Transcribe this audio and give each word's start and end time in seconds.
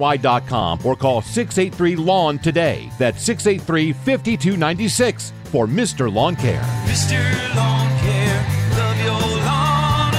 Y.com 0.00 0.80
or 0.84 0.96
call 0.96 1.22
683 1.22 1.94
Lawn 1.94 2.40
today. 2.40 2.90
That's 2.98 3.22
683 3.22 3.92
5296 3.92 5.32
for 5.44 5.68
Mr. 5.68 6.12
Lawn 6.12 6.34
Care. 6.34 6.62
Mr. 6.86 7.22
Lawn 7.54 7.88
Care, 8.00 8.44
love 8.76 9.00
your 9.04 9.20
lawn 9.44 10.12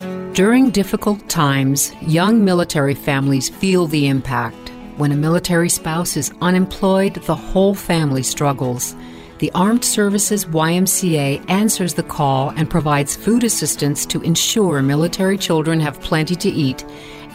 again. 0.00 0.32
During 0.32 0.70
difficult 0.70 1.28
times, 1.28 1.92
young 2.02 2.44
military 2.44 2.94
families 2.94 3.48
feel 3.48 3.86
the 3.86 4.08
impact. 4.08 4.72
When 4.96 5.12
a 5.12 5.16
military 5.16 5.68
spouse 5.68 6.16
is 6.16 6.32
unemployed, 6.40 7.14
the 7.26 7.36
whole 7.36 7.76
family 7.76 8.24
struggles. 8.24 8.96
The 9.38 9.52
Armed 9.52 9.84
Services 9.84 10.46
YMCA 10.46 11.48
answers 11.48 11.94
the 11.94 12.02
call 12.02 12.50
and 12.56 12.68
provides 12.68 13.14
food 13.14 13.44
assistance 13.44 14.04
to 14.06 14.20
ensure 14.22 14.82
military 14.82 15.38
children 15.38 15.78
have 15.78 16.00
plenty 16.00 16.34
to 16.34 16.48
eat 16.48 16.84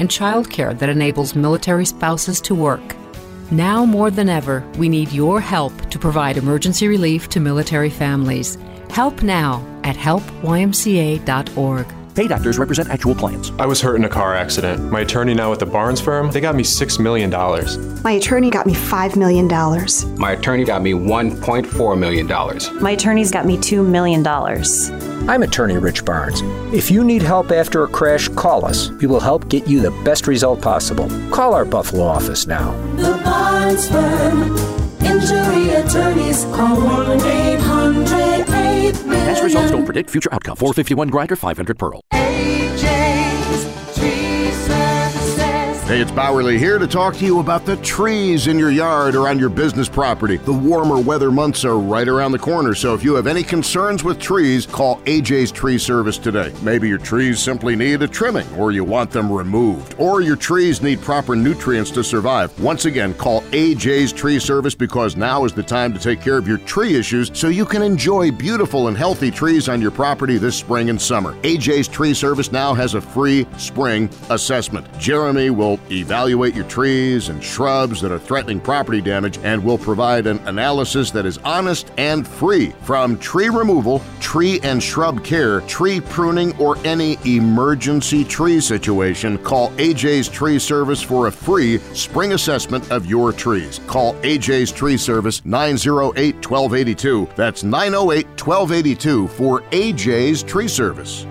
and 0.02 0.10
childcare 0.10 0.78
that 0.80 0.90
enables 0.90 1.36
military 1.36 1.86
spouses 1.86 2.42
to 2.42 2.56
work. 2.56 2.96
Now 3.52 3.86
more 3.86 4.10
than 4.10 4.30
ever, 4.30 4.64
we 4.78 4.90
need 4.90 5.12
your 5.12 5.40
help 5.40 5.90
to 5.92 6.00
provide 6.00 6.38
emergency 6.38 6.88
relief 6.88 7.30
to 7.30 7.40
military 7.40 7.92
families. 7.92 8.58
Help 8.90 9.22
now 9.22 9.64
at 9.84 9.96
helpymca.org. 9.96 12.01
Paid 12.16 12.32
actors 12.32 12.60
represent 12.60 12.90
actual 12.90 13.16
plans. 13.16 13.52
I 13.58 13.66
was 13.66 13.80
hurt 13.80 13.96
in 13.96 14.04
a 14.04 14.10
car 14.10 14.36
accident. 14.36 14.92
My 14.92 15.02
attorney 15.02 15.34
now 15.34 15.54
at 15.54 15.60
the 15.60 15.66
Barnes 15.66 16.02
firm, 16.02 16.30
they 16.32 16.42
got 16.42 16.56
me 16.56 16.64
$6 16.64 17.00
million. 17.00 17.30
My 18.04 18.12
attorney 18.12 18.50
got 18.50 18.66
me 18.66 18.74
$5 18.74 19.16
million. 19.16 19.48
My 20.20 20.32
attorney 20.32 20.66
got 20.66 20.82
me 20.82 20.92
$1.4 20.92 21.98
million. 21.98 22.28
My 22.82 22.92
attorney's 22.92 23.32
got 23.32 23.46
me 23.46 23.58
$2 23.58 23.86
million. 23.86 24.28
I'm 25.30 25.44
attorney 25.44 25.78
Rich 25.78 26.04
Barnes. 26.04 26.42
If 26.74 26.92
you 26.92 27.04
need 27.04 27.22
help 27.22 27.52
after 27.52 27.84
a 27.84 27.88
crash, 27.88 28.28
call 28.30 28.66
us. 28.66 28.90
We 28.90 29.08
will 29.08 29.20
help 29.20 29.48
get 29.48 29.68
you 29.68 29.80
the 29.80 29.92
best 30.04 30.28
result 30.28 30.62
possible. 30.62 31.08
Call 31.30 31.54
our 31.54 31.66
Buffalo 31.66 32.04
office 32.04 32.46
now. 32.46 32.72
The 32.96 33.22
Barnes 33.24 33.90
Firm. 33.90 34.82
Injury 35.06 35.70
attorneys 35.76 36.44
call 36.46 36.76
1 36.76 37.22
800 37.22 38.42
8 38.42 38.51
Past 38.92 39.44
results 39.44 39.72
don't 39.72 39.86
predict 39.86 40.10
future 40.10 40.34
outcome. 40.34 40.56
451 40.58 41.10
Grinder 41.10 41.36
500 41.36 41.78
Pearl. 41.78 42.21
Hey, 45.92 46.00
it's 46.00 46.10
Bowerly 46.10 46.58
here 46.58 46.80
to 46.80 46.88
talk 46.88 47.18
to 47.18 47.26
you 47.26 47.40
about 47.40 47.66
the 47.66 47.76
trees 47.76 48.48
in 48.48 48.58
your 48.58 48.72
yard 48.72 49.14
or 49.14 49.28
on 49.28 49.38
your 49.38 49.50
business 49.50 49.90
property. 49.90 50.38
The 50.38 50.54
warmer 50.54 50.98
weather 50.98 51.32
months 51.32 51.66
are 51.66 51.78
right 51.78 52.08
around 52.08 52.32
the 52.32 52.40
corner, 52.40 52.74
so 52.74 52.94
if 52.94 53.04
you 53.04 53.14
have 53.16 53.28
any 53.28 53.44
concerns 53.44 54.02
with 54.02 54.18
trees, 54.18 54.66
call 54.66 55.02
AJ's 55.02 55.52
Tree 55.52 55.78
Service 55.78 56.18
today. 56.18 56.54
Maybe 56.62 56.88
your 56.88 56.98
trees 56.98 57.40
simply 57.40 57.76
need 57.76 58.02
a 58.04 58.08
trimming, 58.08 58.50
or 58.56 58.72
you 58.72 58.86
want 58.86 59.12
them 59.12 59.30
removed, 59.30 59.96
or 59.98 60.22
your 60.22 60.38
trees 60.38 60.82
need 60.82 61.02
proper 61.02 61.36
nutrients 61.36 61.92
to 61.92 62.06
survive. 62.06 62.58
Once 62.58 62.86
again, 62.86 63.14
call 63.14 63.42
AJ's 63.52 64.14
Tree 64.14 64.40
Service 64.40 64.76
because 64.76 65.18
now 65.18 65.44
is 65.44 65.52
the 65.52 65.62
time 65.62 65.92
to 65.92 66.00
take 66.00 66.22
care 66.22 66.38
of 66.38 66.48
your 66.48 66.60
tree 66.60 66.96
issues 66.96 67.38
so 67.38 67.50
you 67.50 67.66
can 67.66 67.82
enjoy 67.82 68.32
beautiful 68.32 68.88
and 68.88 68.96
healthy 68.96 69.30
trees 69.30 69.68
on 69.68 69.82
your 69.82 69.92
property 69.92 70.38
this 70.38 70.56
spring 70.56 70.90
and 70.90 71.02
summer. 71.02 71.34
AJ's 71.42 71.90
Tree 71.90 72.14
Service 72.14 72.54
now 72.54 72.74
has 72.74 72.94
a 72.94 73.02
free 73.02 73.46
spring 73.58 74.10
assessment. 74.30 74.88
Jeremy 74.98 75.50
will 75.50 75.81
evaluate 75.90 76.54
your 76.54 76.66
trees 76.66 77.30
and 77.30 77.44
shrubs 77.44 78.02
that 78.02 78.12
are 78.12 78.20
threatening 78.20 78.60
property 78.60 79.02
damage 79.02 79.38
and 79.44 79.64
will 79.64 79.78
provide 79.78 80.28
an 80.28 80.40
analysis 80.48 81.12
that 81.12 81.26
is 81.26 81.38
honest 81.40 81.92
and 81.98 82.28
free. 82.28 82.74
From 82.84 83.18
tree 83.18 83.50
removal, 83.50 84.02
tree 84.20 84.60
and 84.64 84.82
shrub 84.82 85.24
care, 85.24 85.62
tree 85.62 86.02
pruning, 86.02 86.56
or 86.58 86.78
any 86.86 87.18
emergency 87.26 88.24
tree 88.24 88.60
situation, 88.60 89.38
call 89.40 89.72
AJ's 89.72 90.30
Tree 90.30 90.60
Service 90.60 91.02
for 91.02 91.28
a 91.28 91.32
free 91.32 91.78
spring 91.94 92.34
assessment 92.34 92.92
of 92.92 93.06
your 93.06 93.32
trees. 93.32 93.80
Call 93.88 94.14
AJ's 94.16 94.72
Tree 94.72 94.98
Service 94.98 95.44
908 95.46 96.36
1282. 96.36 97.30
That's 97.36 97.64
908 97.64 98.26
1282 98.28 99.28
for 99.30 99.62
AJ's 99.72 100.44
Tree 100.44 100.68
Service. 100.68 101.26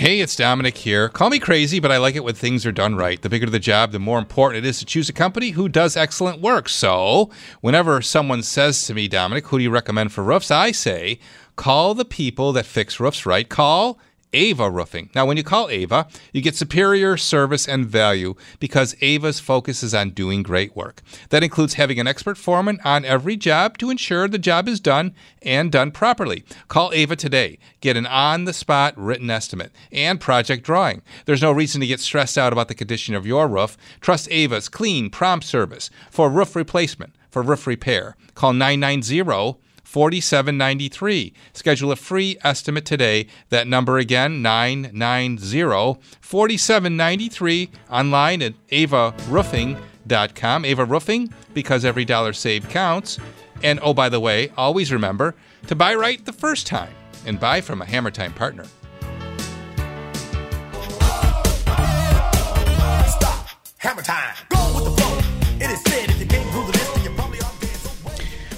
Hey, 0.00 0.20
it's 0.20 0.34
Domenic 0.34 0.78
here. 0.78 1.10
Call 1.10 1.28
me 1.28 1.38
crazy, 1.38 1.78
but 1.78 1.92
I 1.92 1.98
like 1.98 2.14
it 2.14 2.24
when 2.24 2.34
things 2.34 2.64
are 2.64 2.72
done 2.72 2.96
right. 2.96 3.20
The 3.20 3.28
bigger 3.28 3.44
the 3.44 3.58
job, 3.58 3.92
the 3.92 3.98
more 3.98 4.18
important 4.18 4.64
it 4.64 4.66
is 4.66 4.78
to 4.78 4.86
choose 4.86 5.10
a 5.10 5.12
company 5.12 5.50
who 5.50 5.68
does 5.68 5.94
excellent 5.94 6.40
work. 6.40 6.70
So, 6.70 7.28
whenever 7.60 8.00
someone 8.00 8.42
says 8.42 8.86
to 8.86 8.94
me, 8.94 9.10
Domenic, 9.10 9.48
who 9.48 9.58
do 9.58 9.64
you 9.64 9.68
recommend 9.68 10.10
for 10.10 10.24
roofs? 10.24 10.50
I 10.50 10.72
say, 10.72 11.18
call 11.56 11.92
the 11.92 12.06
people 12.06 12.54
that 12.54 12.64
fix 12.64 12.98
roofs 12.98 13.26
right. 13.26 13.46
Call 13.46 13.98
Ava 14.32 14.70
Roofing. 14.70 15.10
Now, 15.14 15.26
when 15.26 15.36
you 15.36 15.42
call 15.42 15.68
Ava, 15.68 16.06
you 16.32 16.40
get 16.40 16.56
superior 16.56 17.16
service 17.16 17.66
and 17.68 17.86
value 17.86 18.34
because 18.58 18.96
Ava's 19.00 19.40
focus 19.40 19.82
is 19.82 19.94
on 19.94 20.10
doing 20.10 20.42
great 20.42 20.76
work. 20.76 21.02
That 21.30 21.42
includes 21.42 21.74
having 21.74 21.98
an 21.98 22.06
expert 22.06 22.38
foreman 22.38 22.78
on 22.84 23.04
every 23.04 23.36
job 23.36 23.78
to 23.78 23.90
ensure 23.90 24.28
the 24.28 24.38
job 24.38 24.68
is 24.68 24.80
done 24.80 25.14
and 25.42 25.72
done 25.72 25.90
properly. 25.90 26.44
Call 26.68 26.92
Ava 26.92 27.16
today. 27.16 27.58
Get 27.80 27.96
an 27.96 28.06
on 28.06 28.44
the 28.44 28.52
spot 28.52 28.94
written 28.96 29.30
estimate 29.30 29.72
and 29.90 30.20
project 30.20 30.64
drawing. 30.64 31.02
There's 31.26 31.42
no 31.42 31.52
reason 31.52 31.80
to 31.80 31.86
get 31.86 32.00
stressed 32.00 32.38
out 32.38 32.52
about 32.52 32.68
the 32.68 32.74
condition 32.74 33.14
of 33.14 33.26
your 33.26 33.48
roof. 33.48 33.76
Trust 34.00 34.30
Ava's 34.30 34.68
clean, 34.68 35.10
prompt 35.10 35.46
service 35.46 35.90
for 36.10 36.30
roof 36.30 36.54
replacement, 36.54 37.14
for 37.30 37.42
roof 37.42 37.66
repair. 37.66 38.16
Call 38.34 38.52
990 38.52 39.58
4793. 39.90 41.32
Schedule 41.52 41.90
a 41.90 41.96
free 41.96 42.36
estimate 42.44 42.84
today. 42.84 43.26
That 43.48 43.66
number 43.66 43.98
again, 43.98 44.40
990 44.40 46.00
4793, 46.20 47.70
online 47.90 48.40
at 48.40 48.54
avaroofing.com. 48.68 50.64
Ava 50.64 50.84
Roofing, 50.84 51.34
because 51.54 51.84
every 51.84 52.04
dollar 52.04 52.32
saved 52.32 52.70
counts. 52.70 53.18
And 53.64 53.80
oh, 53.82 53.92
by 53.92 54.08
the 54.08 54.20
way, 54.20 54.52
always 54.56 54.92
remember 54.92 55.34
to 55.66 55.74
buy 55.74 55.96
right 55.96 56.24
the 56.24 56.32
first 56.32 56.68
time 56.68 56.94
and 57.26 57.40
buy 57.40 57.60
from 57.60 57.82
a 57.82 57.84
Hammer 57.84 58.12
Time 58.12 58.32
partner. 58.32 58.66
Hammer 63.78 64.02
time. 64.02 64.34
Go 64.50 64.59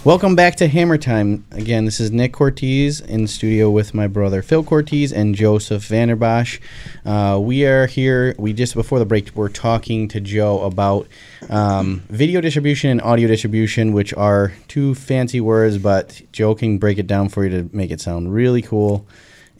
Welcome 0.05 0.35
back 0.35 0.57
to 0.57 0.67
Hammer 0.67 0.99
Time. 0.99 1.45
Again, 1.53 1.85
this 1.85 2.01
is 2.01 2.11
Nick 2.11 2.33
Cortese 2.33 3.05
in 3.05 3.29
studio 3.29 3.71
with 3.71 3.95
my 3.95 4.09
brother 4.09 4.43
Phil 4.43 4.65
Cortese 4.65 5.15
and 5.15 5.33
Joseph 5.33 5.89
Vanderbosch. 5.89 6.59
Uh, 7.07 7.39
we 7.39 7.65
are 7.67 7.87
here. 7.87 8.35
We 8.37 8.53
just 8.53 8.75
before 8.75 8.99
the 8.99 9.05
break 9.05 9.33
were 9.37 9.49
talking 9.49 10.09
to 10.09 10.19
Joe 10.19 10.63
about 10.63 11.07
um, 11.49 12.03
video 12.09 12.41
distribution 12.41 12.91
and 12.91 13.01
audio 13.01 13.29
distribution, 13.29 13.93
which 13.93 14.13
are 14.15 14.53
two 14.67 14.97
fancy 14.97 15.41
words, 15.41 15.79
but 15.79 16.21
Joe 16.33 16.57
can 16.57 16.79
break 16.79 16.99
it 16.99 17.07
down 17.07 17.29
for 17.29 17.45
you 17.45 17.51
to 17.51 17.71
make 17.73 17.93
it 17.93 18.01
sound 18.01 18.35
really 18.35 18.61
cool 18.61 19.07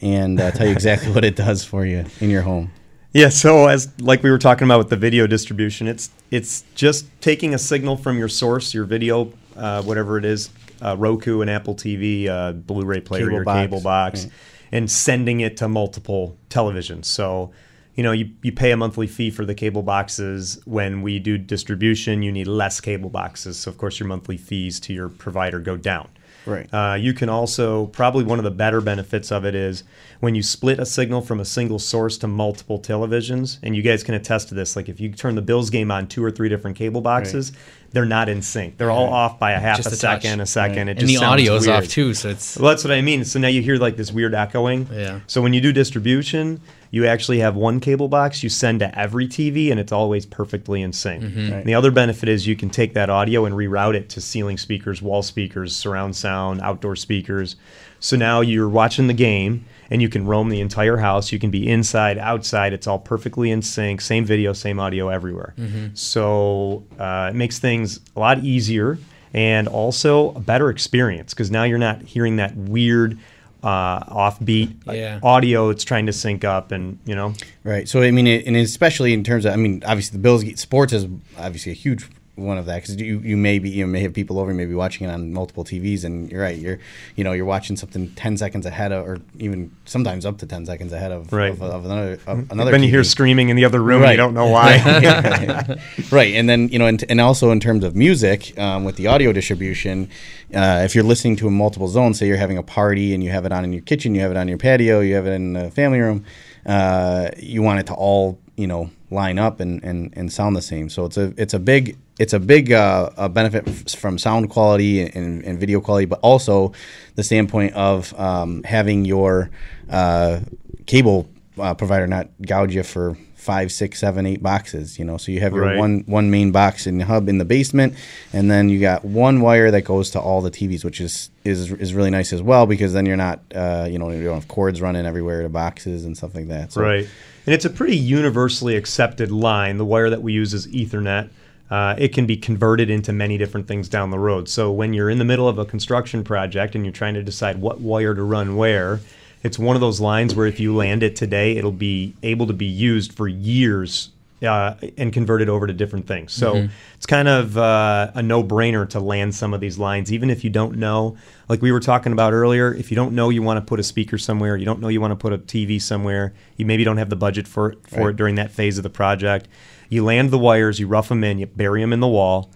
and 0.01 0.41
uh, 0.41 0.51
tell 0.51 0.67
you 0.67 0.73
exactly 0.73 1.09
what 1.13 1.23
it 1.23 1.37
does 1.37 1.63
for 1.63 1.85
you 1.85 2.03
in 2.19 2.29
your 2.29 2.41
home. 2.41 2.69
Yeah, 3.13 3.29
so 3.29 3.67
as 3.67 3.89
like 4.01 4.23
we 4.23 4.31
were 4.31 4.39
talking 4.39 4.65
about 4.65 4.79
with 4.79 4.89
the 4.89 4.97
video 4.97 5.25
distribution, 5.25 5.87
it's 5.87 6.09
it's 6.31 6.63
just 6.75 7.05
taking 7.21 7.53
a 7.53 7.59
signal 7.59 7.95
from 7.95 8.17
your 8.17 8.27
source, 8.27 8.73
your 8.73 8.85
video, 8.85 9.31
uh, 9.55 9.81
whatever 9.83 10.17
it 10.17 10.25
is, 10.25 10.49
uh, 10.81 10.95
Roku, 10.97 11.41
and 11.41 11.49
Apple 11.49 11.75
TV, 11.75 12.27
uh, 12.27 12.53
Blu-ray 12.53 13.01
player, 13.01 13.25
Cable 13.25 13.33
your 13.33 13.43
box, 13.43 13.59
cable 13.59 13.81
box, 13.81 14.23
right. 14.23 14.33
and 14.71 14.91
sending 14.91 15.39
it 15.39 15.57
to 15.57 15.67
multiple 15.67 16.37
televisions. 16.49 17.05
So, 17.05 17.51
you 17.95 18.03
know, 18.03 18.11
you, 18.11 18.31
you 18.41 18.51
pay 18.51 18.71
a 18.71 18.77
monthly 18.77 19.07
fee 19.07 19.29
for 19.29 19.45
the 19.45 19.53
cable 19.53 19.83
boxes. 19.83 20.59
When 20.65 21.01
we 21.01 21.19
do 21.19 21.37
distribution, 21.37 22.23
you 22.23 22.31
need 22.31 22.47
less 22.47 22.81
cable 22.81 23.09
boxes. 23.09 23.57
So, 23.57 23.69
of 23.69 23.77
course, 23.77 23.99
your 23.99 24.07
monthly 24.07 24.37
fees 24.37 24.79
to 24.81 24.93
your 24.93 25.09
provider 25.09 25.59
go 25.59 25.77
down. 25.77 26.09
Right. 26.45 26.67
Uh, 26.73 26.95
you 26.95 27.13
can 27.13 27.29
also 27.29 27.85
probably 27.87 28.23
one 28.23 28.37
of 28.39 28.43
the 28.43 28.51
better 28.51 28.81
benefits 28.81 29.31
of 29.31 29.45
it 29.45 29.55
is 29.55 29.83
when 30.19 30.35
you 30.35 30.43
split 30.43 30.79
a 30.79 30.85
signal 30.85 31.21
from 31.21 31.39
a 31.39 31.45
single 31.45 31.79
source 31.79 32.17
to 32.19 32.27
multiple 32.27 32.79
televisions, 32.79 33.59
and 33.63 33.75
you 33.75 33.81
guys 33.81 34.03
can 34.03 34.13
attest 34.15 34.49
to 34.49 34.55
this. 34.55 34.75
Like 34.75 34.89
if 34.89 34.99
you 34.99 35.09
turn 35.11 35.35
the 35.35 35.41
Bills 35.41 35.69
game 35.69 35.91
on 35.91 36.07
two 36.07 36.23
or 36.23 36.31
three 36.31 36.49
different 36.49 36.75
cable 36.77 37.01
boxes, 37.01 37.51
they're 37.91 38.05
not 38.05 38.27
in 38.29 38.41
sync. 38.41 38.77
They're 38.77 38.91
all 38.91 39.05
Right. 39.05 39.13
off 39.13 39.39
by 39.39 39.51
a 39.51 39.59
half 39.59 39.77
Just 39.77 39.89
a 39.89 39.93
a 39.93 39.95
second, 39.95 40.39
a 40.41 40.45
second. 40.45 40.77
Right. 40.77 40.87
It 40.87 40.91
And 40.91 40.99
just 41.01 41.13
the 41.13 41.19
sounds 41.19 41.33
audio's 41.41 41.67
off 41.67 41.87
too, 41.87 42.13
so 42.13 42.29
it's- 42.29 42.57
well, 42.59 42.69
that's 42.69 42.83
what 42.83 42.91
I 42.91 43.01
mean. 43.01 43.23
So 43.25 43.39
now 43.39 43.47
you 43.49 43.61
hear 43.61 43.77
like 43.77 43.97
this 43.97 44.11
weird 44.11 44.33
echoing. 44.33 44.87
Yeah. 44.91 45.19
So 45.27 45.41
when 45.41 45.53
you 45.53 45.61
do 45.61 45.71
distribution, 45.71 46.59
you 46.93 47.07
actually 47.07 47.39
have 47.39 47.55
one 47.55 47.79
cable 47.79 48.07
box 48.07 48.43
you 48.43 48.49
send 48.49 48.79
to 48.79 48.99
every 48.99 49.27
TV, 49.27 49.71
and 49.71 49.79
it's 49.79 49.91
always 49.91 50.27
perfectly 50.27 50.79
in 50.79 50.93
sync. 50.93 51.23
Mhm. 51.23 51.51
Right. 51.51 51.65
The 51.65 51.73
other 51.73 51.89
benefit 51.89 52.29
is 52.29 52.45
you 52.45 52.55
can 52.55 52.69
take 52.69 52.93
that 52.93 53.09
audio 53.09 53.45
and 53.45 53.55
reroute 53.55 53.95
it 53.95 54.09
to 54.09 54.21
ceiling 54.21 54.59
speakers, 54.59 55.01
wall 55.01 55.23
speakers, 55.23 55.75
surround 55.75 56.15
sound, 56.15 56.61
outdoor 56.61 56.95
speakers. 56.95 57.55
So 57.99 58.15
now 58.15 58.41
you're 58.41 58.69
watching 58.69 59.07
the 59.07 59.13
game 59.15 59.65
and 59.89 60.03
you 60.03 60.07
can 60.09 60.27
roam 60.27 60.49
the 60.49 60.61
entire 60.61 60.97
house. 60.97 61.31
You 61.31 61.39
can 61.39 61.49
be 61.49 61.67
inside, 61.67 62.19
outside. 62.19 62.73
It's 62.73 62.85
all 62.85 62.99
perfectly 62.99 63.49
in 63.49 63.63
sync. 63.63 63.99
Same 63.99 64.23
video, 64.23 64.53
same 64.53 64.79
audio 64.79 65.09
everywhere. 65.09 65.55
Mhm. 65.59 65.97
So 65.97 66.83
uh, 66.99 67.29
it 67.31 67.35
makes 67.35 67.57
things 67.57 68.01
a 68.15 68.19
lot 68.19 68.43
easier 68.43 68.99
and 69.33 69.67
also 69.67 70.29
a 70.35 70.39
better 70.39 70.69
experience 70.69 71.33
because 71.33 71.49
now 71.49 71.63
you're 71.63 71.79
not 71.79 72.03
hearing 72.03 72.35
that 72.35 72.55
weird 72.55 73.17
uh, 73.63 74.03
offbeat. 74.05 74.75
Yeah. 74.85 75.19
Audio, 75.23 75.69
it's 75.69 75.83
trying 75.83 76.05
to 76.05 76.13
sync 76.13 76.43
up, 76.43 76.71
and 76.71 76.99
you 77.05 77.15
know, 77.15 77.33
Right. 77.63 77.87
So 77.87 78.01
I 78.01 78.11
mean, 78.11 78.27
it, 78.27 78.45
and 78.45 78.55
especially 78.55 79.13
in 79.13 79.23
terms 79.23 79.45
of, 79.45 79.53
I 79.53 79.55
mean, 79.55 79.81
obviously 79.85 80.17
the 80.17 80.21
Bills 80.21 80.43
sports 80.59 80.93
is 80.93 81.07
obviously 81.37 81.71
a 81.71 81.75
huge 81.75 82.09
one 82.35 82.57
of 82.57 82.65
that 82.65 82.81
because 82.81 82.95
you 82.99 83.19
you 83.19 83.37
may 83.37 83.59
be 83.59 83.69
you 83.69 83.85
may 83.85 83.99
have 84.01 84.13
people 84.13 84.39
over, 84.39 84.49
you 84.51 84.57
may 84.57 84.65
be 84.65 84.73
watching 84.73 85.07
it 85.07 85.11
on 85.11 85.33
multiple 85.33 85.63
TVs, 85.63 86.03
and 86.03 86.31
you're 86.31 86.41
right, 86.41 86.57
you're 86.57 86.79
you 87.15 87.23
know 87.23 87.31
you're 87.31 87.45
watching 87.45 87.75
something 87.75 88.09
ten 88.15 88.37
seconds 88.37 88.65
ahead 88.65 88.91
of, 88.91 89.07
or 89.07 89.19
even 89.37 89.71
sometimes 89.85 90.25
up 90.25 90.39
to 90.39 90.47
ten 90.47 90.65
seconds 90.65 90.91
ahead 90.93 91.11
of 91.11 91.31
Right. 91.31 91.51
of, 91.51 91.61
of 91.61 91.85
another 91.85 92.19
of 92.25 92.51
another. 92.51 92.71
Then 92.71 92.81
you 92.81 92.89
hear 92.89 93.03
screaming 93.03 93.49
in 93.49 93.55
the 93.55 93.65
other 93.65 93.81
room 93.81 94.01
and 94.01 94.11
you 94.11 94.17
don't 94.17 94.33
know 94.33 94.47
why. 94.47 94.77
right. 94.83 95.79
right, 96.11 96.33
and 96.33 96.49
then 96.49 96.69
you 96.69 96.79
know, 96.79 96.87
and, 96.87 97.03
and 97.07 97.21
also 97.21 97.51
in 97.51 97.59
terms 97.59 97.83
of 97.83 97.95
music, 97.95 98.57
um, 98.57 98.83
with 98.83 98.95
the 98.95 99.05
audio 99.07 99.31
distribution, 99.31 100.09
uh, 100.55 100.81
if 100.83 100.95
you're 100.95 101.03
listening 101.03 101.35
to 101.35 101.47
a 101.47 101.51
multiple 101.51 101.87
zones, 101.87 102.17
say 102.17 102.27
you're 102.27 102.37
having 102.37 102.57
a 102.57 102.63
party 102.63 103.13
and 103.13 103.23
you 103.23 103.29
have 103.29 103.45
it 103.45 103.51
on 103.51 103.63
in 103.63 103.73
your 103.73 103.81
kitchen, 103.83 104.15
you 104.15 104.21
have 104.21 104.31
it 104.31 104.37
on 104.37 104.47
your 104.47 104.57
patio, 104.57 105.01
you 105.01 105.13
have 105.15 105.27
it 105.27 105.33
in 105.33 105.53
the 105.53 105.69
family 105.69 105.99
room, 105.99 106.25
uh, 106.65 107.29
you 107.37 107.61
want 107.61 107.79
it 107.79 107.85
to 107.87 107.93
all 107.93 108.39
you 108.55 108.67
know 108.67 108.89
line 109.09 109.37
up 109.37 109.59
and, 109.59 109.83
and, 109.83 110.11
and 110.15 110.31
sound 110.33 110.55
the 110.55 110.61
same. 110.61 110.89
So 110.89 111.05
it's 111.05 111.17
a 111.17 111.33
it's 111.37 111.53
a 111.53 111.59
big 111.59 111.97
it's 112.19 112.33
a 112.33 112.39
big 112.39 112.71
uh, 112.71 113.09
a 113.17 113.29
benefit 113.29 113.67
f- 113.67 113.99
from 113.99 114.17
sound 114.17 114.49
quality 114.49 115.01
and, 115.01 115.43
and 115.43 115.59
video 115.59 115.81
quality, 115.81 116.05
but 116.05 116.19
also 116.21 116.73
the 117.15 117.23
standpoint 117.23 117.73
of 117.73 118.17
um, 118.19 118.63
having 118.63 119.05
your 119.05 119.49
uh, 119.89 120.39
cable 120.85 121.29
uh, 121.57 121.73
provider 121.73 122.07
not 122.07 122.29
gouge 122.41 122.75
you 122.75 122.83
for 122.83 123.17
five, 123.43 123.71
six, 123.71 123.99
seven, 123.99 124.25
eight 124.25 124.41
boxes. 124.41 124.97
You 124.97 125.05
know, 125.05 125.17
so 125.17 125.31
you 125.31 125.41
have 125.41 125.53
your 125.53 125.65
Right. 125.65 125.77
one 125.77 126.03
one 126.07 126.31
main 126.31 126.51
box 126.51 126.87
and 126.87 127.03
hub 127.03 127.27
in 127.29 127.37
the 127.37 127.45
basement, 127.45 127.93
and 128.31 128.49
then 128.49 128.69
you 128.69 128.79
got 128.79 129.03
one 129.05 129.41
wire 129.41 129.69
that 129.71 129.81
goes 129.83 130.09
to 130.11 130.19
all 130.19 130.41
the 130.41 130.51
TVs, 130.51 130.83
which 130.83 130.99
is 131.01 131.29
is 131.43 131.71
is 131.73 131.93
really 131.93 132.09
nice 132.09 132.31
as 132.33 132.41
well 132.41 132.65
because 132.65 132.93
then 132.93 133.05
you're 133.05 133.17
not 133.17 133.41
uh, 133.53 133.87
you 133.89 133.99
know 133.99 134.09
you 134.09 134.23
don't 134.23 134.35
have 134.35 134.47
cords 134.47 134.81
running 134.81 135.05
everywhere 135.05 135.41
to 135.43 135.49
boxes 135.49 136.05
and 136.05 136.15
stuff 136.17 136.33
like 136.33 136.47
that. 136.47 136.71
So, 136.71 136.81
Right. 136.81 137.07
And 137.45 137.53
it's 137.53 137.65
a 137.65 137.69
pretty 137.69 137.97
universally 137.97 138.77
accepted 138.77 139.29
line. 139.29 139.77
The 139.77 139.83
wire 139.85 140.09
that 140.09 140.21
we 140.23 140.31
use 140.31 140.53
is 140.53 140.65
Ethernet. 140.67 141.29
Uh, 141.69 141.95
it 141.97 142.13
can 142.13 142.25
be 142.25 142.37
converted 142.37 142.89
into 142.89 143.11
many 143.11 143.37
different 143.37 143.67
things 143.67 143.89
down 143.89 144.11
the 144.11 144.19
road. 144.19 144.47
So 144.47 144.71
when 144.71 144.93
you're 144.93 145.09
in 145.09 145.17
the 145.17 145.25
middle 145.25 145.47
of 145.47 145.57
a 145.57 145.65
construction 145.65 146.23
project 146.23 146.75
and 146.75 146.85
you're 146.85 146.91
trying 146.93 147.15
to 147.15 147.23
decide 147.23 147.59
what 147.59 147.81
wire 147.81 148.13
to 148.13 148.21
run 148.23 148.55
where, 148.55 148.99
it's 149.43 149.59
one 149.59 149.75
of 149.75 149.81
those 149.81 149.99
lines 150.01 150.35
where 150.35 150.47
if 150.47 150.59
you 150.59 150.75
land 150.75 151.03
it 151.03 151.15
today, 151.15 151.57
it'll 151.57 151.71
be 151.71 152.15
able 152.23 152.47
to 152.47 152.53
be 152.53 152.65
used 152.65 153.13
for 153.13 153.27
years 153.27 154.09
uh, 154.41 154.75
and 154.97 155.13
converted 155.13 155.47
over 155.47 155.67
to 155.67 155.71
different 155.73 156.05
things. 156.05 156.33
So 156.33 156.55
Mhm. 156.55 156.69
it's 156.97 157.05
kind 157.05 157.29
of 157.29 157.57
uh, 157.57 158.11
a 158.13 158.21
no-brainer 158.21 158.89
to 158.89 158.99
land 158.99 159.33
some 159.33 159.53
of 159.53 159.61
these 159.61 159.77
lines, 159.77 160.11
even 160.11 160.29
if 160.29 160.43
you 160.43 160.49
don't 160.49 160.77
know. 160.77 161.15
Like 161.47 161.61
we 161.61 161.71
were 161.71 161.79
talking 161.79 162.11
about 162.11 162.33
earlier, 162.33 162.73
if 162.73 162.91
you 162.91 162.95
don't 162.95 163.13
know 163.13 163.29
you 163.29 163.41
want 163.41 163.55
to 163.57 163.61
put 163.61 163.79
a 163.79 163.83
speaker 163.83 164.17
somewhere, 164.17 164.57
you 164.57 164.65
don't 164.65 164.81
know 164.81 164.89
you 164.89 164.99
want 164.99 165.11
to 165.11 165.15
put 165.15 165.31
a 165.31 165.37
TV 165.37 165.79
somewhere, 165.79 166.33
you 166.57 166.65
maybe 166.65 166.83
don't 166.83 166.97
have 166.97 167.09
the 167.09 167.15
budget 167.15 167.47
for 167.47 167.71
it, 167.71 167.77
for 167.87 167.99
Right. 168.01 168.09
it 168.09 168.15
during 168.17 168.35
that 168.35 168.51
phase 168.51 168.77
of 168.77 168.83
the 168.83 168.89
project. 168.89 169.47
You 169.87 170.03
land 170.03 170.29
the 170.31 170.37
wires, 170.39 170.77
you 170.77 170.87
rough 170.87 171.07
them 171.07 171.23
in, 171.23 171.39
you 171.39 171.45
bury 171.45 171.79
them 171.79 171.93
in 171.93 172.01
the 172.01 172.07
wall, 172.09 172.49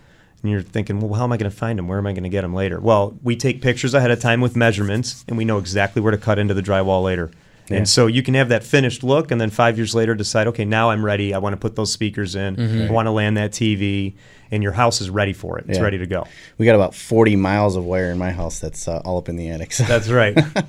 and 0.43 0.51
you're 0.51 0.61
thinking, 0.61 0.99
well, 0.99 1.13
how 1.13 1.23
am 1.23 1.31
I 1.31 1.37
going 1.37 1.49
to 1.49 1.55
find 1.57 1.79
them? 1.79 1.87
Where 1.87 1.97
am 1.97 2.05
I 2.07 2.11
going 2.13 2.23
to 2.23 2.29
get 2.29 2.41
them 2.41 2.53
later? 2.53 2.79
Well, 2.79 3.17
we 3.23 3.35
take 3.35 3.61
pictures 3.61 3.93
ahead 3.93 4.11
of 4.11 4.19
time 4.19 4.39
with 4.41 4.55
measurements, 4.55 5.25
and 5.27 5.37
we 5.37 5.45
know 5.45 5.57
exactly 5.57 6.01
where 6.01 6.11
to 6.11 6.17
cut 6.17 6.37
into 6.39 6.53
the 6.53 6.61
drywall 6.61 7.03
later. 7.03 7.31
Yeah. 7.69 7.77
And 7.77 7.89
so 7.89 8.07
you 8.07 8.23
can 8.23 8.33
have 8.35 8.47
that 8.49 8.63
finished 8.63 9.03
look, 9.03 9.29
and 9.31 9.41
then 9.41 9.49
five 9.49 9.77
years 9.77 9.93
later 9.93 10.15
decide, 10.15 10.47
okay, 10.47 10.63
now 10.63 10.89
I'm 10.91 11.03
ready. 11.03 11.33
I 11.33 11.39
want 11.39 11.51
to 11.53 11.57
put 11.57 11.75
those 11.75 11.91
speakers 11.91 12.33
in. 12.35 12.55
Mhm. 12.55 12.87
I 12.87 12.91
want 12.91 13.07
to 13.07 13.11
land 13.11 13.35
that 13.35 13.51
TV, 13.51 14.13
and 14.51 14.63
your 14.63 14.71
house 14.71 15.01
is 15.01 15.09
ready 15.09 15.33
for 15.33 15.57
it. 15.59 15.65
It's 15.67 15.77
Yeah. 15.79 15.83
ready 15.83 15.97
to 15.97 16.05
go. 16.05 16.25
We 16.57 16.65
got 16.65 16.75
about 16.75 16.95
40 16.95 17.35
miles 17.35 17.75
of 17.75 17.83
wire 17.83 18.09
in 18.11 18.17
my 18.17 18.31
house 18.31 18.59
that's 18.59 18.87
uh, 18.87 19.01
all 19.03 19.17
up 19.17 19.27
in 19.27 19.35
the 19.35 19.49
attic. 19.49 19.73
So. 19.73 19.83
That's 19.83 20.07
right. 20.09 20.37
all 20.55 20.63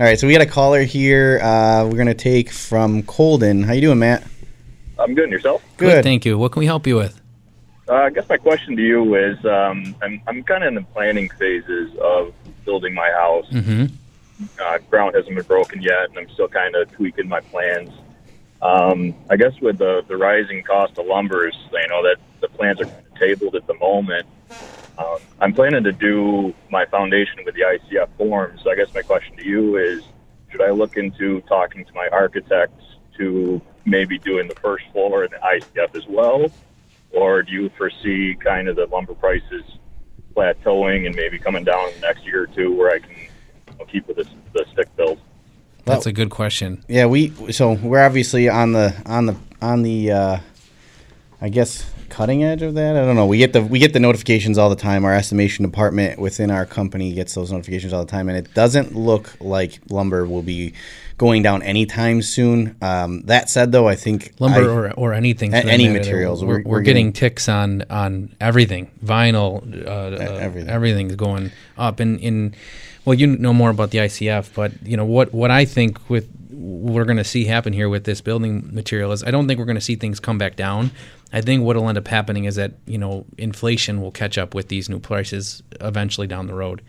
right, 0.00 0.18
so 0.18 0.26
we 0.26 0.32
got 0.32 0.42
a 0.42 0.46
caller 0.46 0.82
here. 0.82 1.38
Uh, 1.40 1.84
we're 1.84 1.94
going 1.96 2.06
to 2.08 2.14
take 2.14 2.50
from 2.50 3.04
Colden. 3.04 3.62
How 3.62 3.74
you 3.74 3.82
doing, 3.82 4.00
Matt? 4.00 4.24
I'm 4.98 5.14
good. 5.14 5.24
And 5.24 5.32
yourself? 5.32 5.62
Good. 5.76 6.02
Thank 6.02 6.24
you. 6.24 6.38
What 6.38 6.50
can 6.50 6.58
we 6.60 6.66
help 6.66 6.86
you 6.88 6.96
with? 6.96 7.20
Uh, 7.88 7.94
I 7.94 8.10
guess 8.10 8.28
my 8.28 8.36
question 8.36 8.76
to 8.76 8.82
you 8.82 9.14
is 9.14 9.44
um, 9.44 9.94
I'm, 10.02 10.20
I'm 10.26 10.42
kind 10.42 10.64
of 10.64 10.68
in 10.68 10.74
the 10.74 10.82
planning 10.82 11.28
phases 11.30 11.96
of 11.98 12.34
building 12.64 12.94
my 12.94 13.10
house. 13.10 13.48
Mm-hmm. 13.50 13.94
Uh, 14.60 14.78
ground 14.90 15.14
hasn't 15.14 15.34
been 15.34 15.44
broken 15.44 15.80
yet, 15.80 16.08
and 16.08 16.18
I'm 16.18 16.28
still 16.30 16.48
kind 16.48 16.74
of 16.74 16.90
tweaking 16.92 17.28
my 17.28 17.40
plans. 17.40 17.90
Um, 18.60 19.14
I 19.30 19.36
guess 19.36 19.52
with 19.60 19.78
the, 19.78 20.04
the 20.08 20.16
rising 20.16 20.62
cost 20.64 20.98
of 20.98 21.06
lumbers, 21.06 21.54
you 21.72 21.88
know, 21.88 22.02
that 22.02 22.16
the 22.40 22.48
plans 22.48 22.80
are 22.80 22.90
tabled 23.18 23.54
at 23.54 23.66
the 23.66 23.74
moment. 23.74 24.26
Um, 24.98 25.18
I'm 25.40 25.52
planning 25.52 25.84
to 25.84 25.92
do 25.92 26.54
my 26.70 26.86
foundation 26.86 27.44
with 27.44 27.54
the 27.54 27.60
ICF 27.60 28.08
form. 28.16 28.58
So 28.62 28.70
I 28.70 28.74
guess 28.74 28.92
my 28.94 29.02
question 29.02 29.36
to 29.36 29.46
you 29.46 29.76
is, 29.76 30.02
should 30.50 30.62
I 30.62 30.70
look 30.70 30.96
into 30.96 31.40
talking 31.42 31.84
to 31.84 31.92
my 31.94 32.08
architects 32.08 32.84
to 33.18 33.60
maybe 33.84 34.18
doing 34.18 34.48
the 34.48 34.54
first 34.56 34.84
floor 34.92 35.22
and 35.22 35.32
the 35.32 35.36
ICF 35.36 35.94
as 35.94 36.06
well? 36.08 36.50
Or 37.12 37.42
do 37.42 37.52
you 37.52 37.70
foresee 37.76 38.36
kind 38.42 38.68
of 38.68 38.76
the 38.76 38.86
lumber 38.86 39.14
prices 39.14 39.64
plateauing 40.34 41.06
and 41.06 41.14
maybe 41.14 41.38
coming 41.38 41.64
down 41.64 41.90
next 42.00 42.24
year 42.24 42.42
or 42.42 42.46
two 42.46 42.76
where 42.76 42.90
I 42.94 42.98
can 42.98 43.10
you 43.10 43.78
know, 43.78 43.84
keep 43.86 44.06
with 44.06 44.18
the, 44.18 44.28
the 44.52 44.66
stick 44.72 44.94
build? 44.96 45.18
That's 45.84 46.06
a 46.06 46.12
good 46.12 46.30
question. 46.30 46.84
Yeah, 46.88 47.06
we 47.06 47.52
so 47.52 47.74
we're 47.74 48.04
obviously 48.04 48.48
on 48.48 48.72
the 48.72 48.94
on 49.06 49.26
the 49.26 49.36
on 49.62 49.82
the 49.82 50.10
uh, 50.10 50.38
I 51.40 51.48
guess 51.48 51.88
cutting 52.08 52.42
edge 52.42 52.62
of 52.62 52.74
that. 52.74 52.96
I 52.96 53.04
don't 53.04 53.14
know. 53.14 53.26
We 53.26 53.38
get 53.38 53.52
the 53.52 53.62
we 53.62 53.78
get 53.78 53.92
the 53.92 54.00
notifications 54.00 54.58
all 54.58 54.68
the 54.68 54.76
time. 54.76 55.04
Our 55.04 55.14
estimation 55.14 55.64
department 55.64 56.18
within 56.18 56.50
our 56.50 56.66
company 56.66 57.12
gets 57.12 57.34
those 57.34 57.52
notifications 57.52 57.92
all 57.92 58.04
the 58.04 58.10
time, 58.10 58.28
and 58.28 58.36
it 58.36 58.52
doesn't 58.52 58.96
look 58.96 59.36
like 59.40 59.78
lumber 59.88 60.26
will 60.26 60.42
be 60.42 60.74
going 61.18 61.42
down 61.42 61.62
anytime 61.62 62.22
soon. 62.22 62.76
Um, 62.82 63.22
that 63.22 63.48
said, 63.48 63.72
though, 63.72 63.88
I 63.88 63.96
think 63.96 64.34
Lumber 64.38 64.62
I- 64.62 64.74
or, 64.74 64.92
or 64.92 65.14
anything. 65.14 65.54
a- 65.54 65.58
any 65.58 65.88
materials. 65.88 66.44
We're, 66.44 66.62
we're, 66.62 66.82
getting, 66.82 67.12
ticks 67.12 67.48
on 67.48 67.84
on 67.88 68.34
everything. 68.40 68.90
Vinyl, 69.04 69.86
uh, 69.86 69.90
uh, 69.90 70.38
everything. 70.40 70.68
everything's 70.70 71.16
going 71.16 71.52
up. 71.78 72.00
And 72.00 72.20
in 72.20 72.54
well, 73.04 73.14
you 73.14 73.26
know 73.28 73.54
more 73.54 73.70
about 73.70 73.90
the 73.90 73.98
ICF, 73.98 74.52
but 74.54 74.72
you 74.84 74.96
know 74.96 75.04
what 75.04 75.32
what 75.32 75.50
I 75.50 75.64
think 75.64 76.10
with 76.10 76.28
we're 76.50 77.04
going 77.04 77.18
to 77.18 77.24
see 77.24 77.44
happen 77.44 77.72
here 77.72 77.88
with 77.88 78.04
this 78.04 78.20
building 78.20 78.68
material 78.72 79.12
is 79.12 79.22
I 79.22 79.30
don't 79.30 79.46
think 79.46 79.58
we're 79.58 79.66
going 79.66 79.76
to 79.76 79.80
see 79.80 79.96
things 79.96 80.20
come 80.20 80.38
back 80.38 80.56
down. 80.56 80.90
I 81.32 81.40
think 81.40 81.62
what'll 81.62 81.88
end 81.88 81.98
up 81.98 82.08
happening 82.08 82.44
is 82.44 82.56
that 82.56 82.72
you 82.86 82.98
know 82.98 83.24
inflation 83.38 84.00
will 84.00 84.10
catch 84.10 84.38
up 84.38 84.54
with 84.54 84.68
these 84.68 84.88
new 84.88 84.98
prices 84.98 85.62
eventually 85.80 86.26
down 86.26 86.46
the 86.46 86.54
road, 86.54 86.82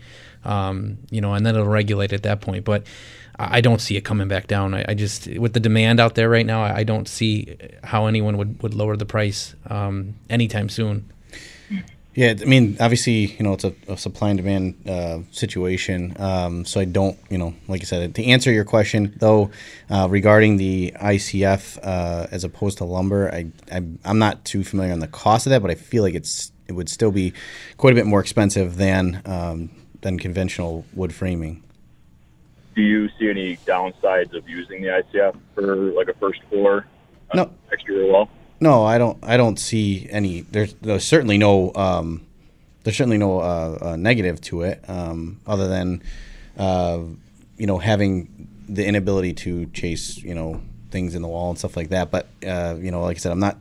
um, 0.44 0.98
you 1.10 1.20
know, 1.20 1.34
and 1.34 1.46
then 1.46 1.54
it'll 1.54 1.66
regulate 1.66 2.12
at 2.12 2.24
that 2.24 2.40
point. 2.40 2.64
But 2.64 2.84
I 3.38 3.60
don't 3.60 3.80
see 3.80 3.96
it 3.96 4.02
coming 4.02 4.28
back 4.28 4.46
down. 4.46 4.74
I, 4.74 4.84
I 4.88 4.94
just 4.94 5.26
with 5.26 5.52
the 5.52 5.60
demand 5.60 6.00
out 6.00 6.14
there 6.14 6.28
right 6.28 6.46
now, 6.46 6.62
I 6.64 6.78
I 6.78 6.84
don't 6.84 7.08
see 7.08 7.56
how 7.84 8.06
anyone 8.06 8.36
would, 8.36 8.62
would 8.62 8.74
lower 8.74 8.96
the 8.96 9.06
price 9.06 9.54
um, 9.68 10.14
anytime 10.28 10.68
soon. 10.68 11.10
Yeah, 12.18 12.34
I 12.40 12.46
mean, 12.46 12.76
obviously, 12.80 13.26
you 13.26 13.44
know, 13.44 13.52
it's 13.52 13.62
a, 13.62 13.72
a 13.86 13.96
supply 13.96 14.30
and 14.30 14.38
demand 14.38 14.88
uh, 14.88 15.20
situation. 15.30 16.16
Um, 16.18 16.64
so 16.64 16.80
I 16.80 16.84
don't, 16.84 17.16
you 17.30 17.38
know, 17.38 17.54
like 17.68 17.80
I 17.80 17.84
said, 17.84 18.16
to 18.16 18.24
answer 18.24 18.50
your 18.50 18.64
question 18.64 19.14
though, 19.18 19.52
uh, 19.88 20.08
regarding 20.10 20.56
the 20.56 20.92
ICF 21.00 21.78
uh, 21.80 22.26
as 22.32 22.42
opposed 22.42 22.78
to 22.78 22.84
lumber, 22.84 23.32
I, 23.32 23.46
I 23.70 23.84
I'm 24.04 24.18
not 24.18 24.44
too 24.44 24.64
familiar 24.64 24.92
on 24.92 24.98
the 24.98 25.06
cost 25.06 25.46
of 25.46 25.50
that, 25.50 25.62
but 25.62 25.70
I 25.70 25.76
feel 25.76 26.02
like 26.02 26.14
it's 26.14 26.50
it 26.66 26.72
would 26.72 26.88
still 26.88 27.12
be 27.12 27.34
quite 27.76 27.92
a 27.92 27.94
bit 27.94 28.06
more 28.06 28.20
expensive 28.20 28.78
than 28.78 29.22
um, 29.24 29.70
than 30.00 30.18
conventional 30.18 30.84
wood 30.94 31.14
framing. 31.14 31.62
Do 32.78 32.84
you 32.84 33.08
see 33.18 33.28
any 33.28 33.56
downsides 33.66 34.34
of 34.36 34.48
using 34.48 34.82
the 34.82 35.02
ICF 35.02 35.36
for 35.52 35.74
like 35.94 36.06
a 36.06 36.14
first 36.14 36.40
floor 36.48 36.86
uh, 37.32 37.36
No. 37.38 37.50
exterior 37.72 38.06
wall? 38.06 38.28
No, 38.60 38.84
I 38.84 38.98
don't. 38.98 39.18
I 39.20 39.36
don't 39.36 39.58
see 39.58 40.06
any. 40.10 40.42
There's, 40.42 40.74
there's 40.74 41.02
certainly 41.02 41.38
no. 41.38 41.74
Um, 41.74 42.24
there's 42.84 42.96
certainly 42.96 43.18
no 43.18 43.40
uh, 43.40 43.78
uh, 43.82 43.96
negative 43.96 44.40
to 44.42 44.62
it, 44.62 44.88
um, 44.88 45.40
other 45.44 45.66
than, 45.66 46.04
uh, 46.56 47.00
you 47.56 47.66
know, 47.66 47.78
having 47.78 48.46
the 48.68 48.86
inability 48.86 49.32
to 49.32 49.66
chase, 49.66 50.16
you 50.18 50.36
know, 50.36 50.62
things 50.92 51.16
in 51.16 51.22
the 51.22 51.28
wall 51.28 51.50
and 51.50 51.58
stuff 51.58 51.76
like 51.76 51.88
that. 51.88 52.12
But 52.12 52.28
uh, 52.46 52.76
you 52.78 52.92
know, 52.92 53.02
like 53.02 53.16
I 53.16 53.18
said, 53.18 53.32
I'm 53.32 53.40
not 53.40 53.56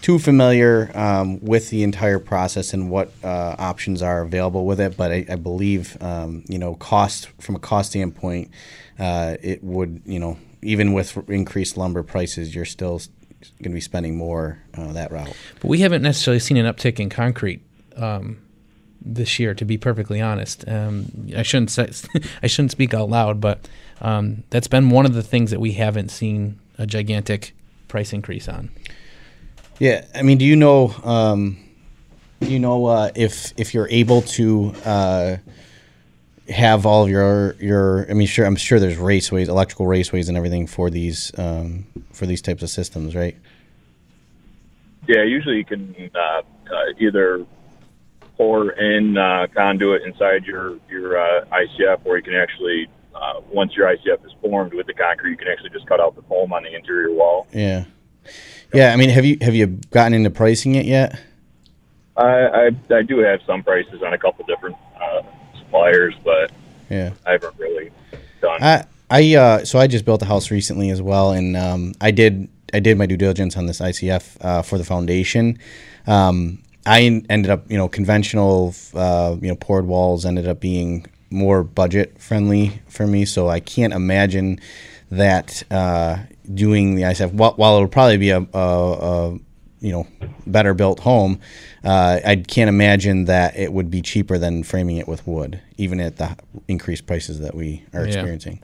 too 0.00 0.18
familiar 0.18 0.90
um, 0.94 1.40
with 1.40 1.70
the 1.70 1.82
entire 1.82 2.18
process 2.18 2.72
and 2.72 2.90
what 2.90 3.12
uh, 3.22 3.54
options 3.58 4.02
are 4.02 4.22
available 4.22 4.64
with 4.64 4.80
it. 4.80 4.96
But 4.96 5.12
I, 5.12 5.26
I 5.28 5.36
believe, 5.36 5.96
um, 6.02 6.44
you 6.48 6.58
know, 6.58 6.74
cost 6.74 7.28
from 7.40 7.56
a 7.56 7.58
cost 7.58 7.90
standpoint, 7.90 8.50
uh, 8.98 9.36
it 9.42 9.62
would, 9.62 10.02
you 10.04 10.18
know, 10.18 10.38
even 10.62 10.92
with 10.92 11.16
increased 11.28 11.76
lumber 11.76 12.02
prices, 12.02 12.54
you're 12.54 12.64
still 12.64 13.00
going 13.62 13.70
to 13.70 13.70
be 13.70 13.80
spending 13.80 14.16
more 14.16 14.58
uh, 14.74 14.92
that 14.92 15.10
route. 15.10 15.34
But 15.60 15.68
we 15.68 15.78
haven't 15.78 16.02
necessarily 16.02 16.40
seen 16.40 16.56
an 16.56 16.66
uptick 16.66 17.00
in 17.00 17.08
concrete 17.08 17.62
um, 17.96 18.38
this 19.00 19.38
year, 19.38 19.54
to 19.54 19.64
be 19.64 19.78
perfectly 19.78 20.20
honest. 20.20 20.66
Um, 20.68 21.30
I 21.36 21.42
shouldn't 21.42 21.70
say, 21.70 21.90
I 22.42 22.46
shouldn't 22.46 22.72
speak 22.72 22.92
out 22.92 23.08
loud, 23.08 23.40
but 23.40 23.68
um, 24.00 24.44
that's 24.50 24.68
been 24.68 24.90
one 24.90 25.06
of 25.06 25.14
the 25.14 25.22
things 25.22 25.50
that 25.50 25.60
we 25.60 25.72
haven't 25.72 26.10
seen 26.10 26.58
a 26.78 26.86
gigantic 26.86 27.54
price 27.88 28.12
increase 28.12 28.48
on. 28.48 28.70
Yeah, 29.80 30.04
I 30.14 30.22
mean, 30.22 30.38
do 30.38 30.44
you 30.44 30.54
know? 30.54 30.94
Um, 31.02 31.58
do 32.40 32.52
you 32.52 32.60
know 32.60 32.86
uh, 32.86 33.10
if 33.16 33.52
if 33.58 33.74
you're 33.74 33.88
able 33.88 34.22
to? 34.22 34.72
Uh, 34.84 35.36
have 36.50 36.84
all 36.84 37.04
of 37.04 37.10
your 37.10 37.54
your. 37.60 38.10
I 38.10 38.14
mean, 38.14 38.26
sure, 38.26 38.44
I'm 38.44 38.56
sure 38.56 38.78
there's 38.80 38.98
raceways, 38.98 39.48
electrical 39.48 39.86
raceways, 39.86 40.28
and 40.28 40.36
everything 40.36 40.66
for 40.66 40.90
these 40.90 41.32
um, 41.38 41.86
for 42.12 42.26
these 42.26 42.42
types 42.42 42.62
of 42.62 42.70
systems, 42.70 43.14
right? 43.14 43.36
Yeah, 45.08 45.22
usually 45.22 45.56
you 45.56 45.64
can 45.64 46.10
uh, 46.14 46.18
uh, 46.18 46.42
either 46.98 47.46
pour 48.36 48.70
in 48.72 49.16
uh, 49.16 49.46
conduit 49.54 50.02
inside 50.02 50.44
your 50.44 50.78
your 50.88 51.18
uh, 51.18 51.44
ICF, 51.46 52.00
or 52.04 52.16
you 52.16 52.22
can 52.22 52.34
actually 52.34 52.88
uh, 53.14 53.40
once 53.50 53.74
your 53.76 53.86
ICF 53.86 54.24
is 54.26 54.32
formed 54.40 54.74
with 54.74 54.86
the 54.86 54.94
concrete, 54.94 55.32
you 55.32 55.36
can 55.36 55.48
actually 55.48 55.70
just 55.70 55.86
cut 55.86 56.00
out 56.00 56.16
the 56.16 56.22
foam 56.22 56.52
on 56.52 56.64
the 56.64 56.74
interior 56.74 57.12
wall. 57.12 57.46
Yeah, 57.52 57.84
yeah. 58.72 58.92
I 58.92 58.96
mean, 58.96 59.10
have 59.10 59.24
you 59.24 59.38
have 59.40 59.54
you 59.54 59.66
gotten 59.66 60.14
into 60.14 60.30
pricing 60.30 60.74
it 60.74 60.86
yet? 60.86 61.18
I 62.16 62.24
I, 62.24 62.70
I 62.94 63.02
do 63.02 63.18
have 63.18 63.40
some 63.46 63.62
prices 63.62 64.02
on 64.02 64.12
a 64.12 64.18
couple 64.18 64.44
different 64.46 64.76
uh, 65.00 65.22
suppliers, 65.58 66.14
but 66.24 66.50
Yeah. 66.88 67.12
I 67.26 67.32
haven't 67.32 67.58
really 67.58 67.90
done. 68.40 68.62
I 68.62 68.84
I 69.10 69.34
uh, 69.34 69.64
so 69.64 69.78
I 69.78 69.86
just 69.86 70.04
built 70.04 70.22
a 70.22 70.26
house 70.26 70.50
recently 70.50 70.90
as 70.90 71.00
well, 71.02 71.32
and 71.32 71.56
um, 71.56 71.94
I 72.00 72.10
did 72.10 72.48
I 72.72 72.80
did 72.80 72.96
my 72.98 73.06
due 73.06 73.16
diligence 73.16 73.56
on 73.56 73.66
this 73.66 73.80
ICF 73.80 74.36
uh, 74.40 74.62
for 74.62 74.78
the 74.78 74.84
foundation. 74.84 75.58
Um, 76.06 76.62
I 76.86 77.02
en- 77.02 77.26
ended 77.28 77.50
up 77.50 77.70
you 77.70 77.76
know 77.76 77.88
conventional 77.88 78.74
uh, 78.94 79.36
you 79.40 79.48
know 79.48 79.56
poured 79.56 79.86
walls 79.86 80.24
ended 80.24 80.46
up 80.46 80.60
being 80.60 81.06
more 81.30 81.62
budget 81.62 82.20
friendly 82.20 82.80
for 82.88 83.06
me, 83.06 83.24
so 83.24 83.48
I 83.48 83.60
can't 83.60 83.92
imagine 83.92 84.60
that 85.10 85.62
uh, 85.70 86.18
doing 86.54 86.94
the 86.94 87.02
ICF 87.02 87.32
while, 87.32 87.52
while 87.54 87.76
it'll 87.76 87.88
probably 87.88 88.16
be 88.16 88.30
a, 88.30 88.38
a, 88.52 88.58
a 88.58 89.38
you 89.80 89.92
know 89.92 90.06
better 90.46 90.74
built 90.74 91.00
home. 91.00 91.40
Uh, 91.82 92.20
I 92.24 92.36
can't 92.36 92.68
imagine 92.68 93.24
that 93.26 93.56
it 93.56 93.72
would 93.72 93.90
be 93.90 94.02
cheaper 94.02 94.36
than 94.38 94.62
framing 94.62 94.98
it 94.98 95.08
with 95.08 95.26
wood, 95.26 95.60
even 95.78 96.00
at 96.00 96.16
the 96.16 96.36
increased 96.68 97.06
prices 97.06 97.40
that 97.40 97.54
we 97.54 97.84
are 97.94 98.00
Yeah. 98.02 98.06
experiencing. 98.08 98.60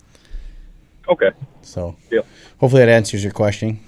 Okay. 1.09 1.31
So, 1.63 1.97
Yeah. 2.11 2.21
hopefully 2.59 2.83
that 2.85 2.89
answers 2.91 3.23
your 3.23 3.33
question. 3.33 3.81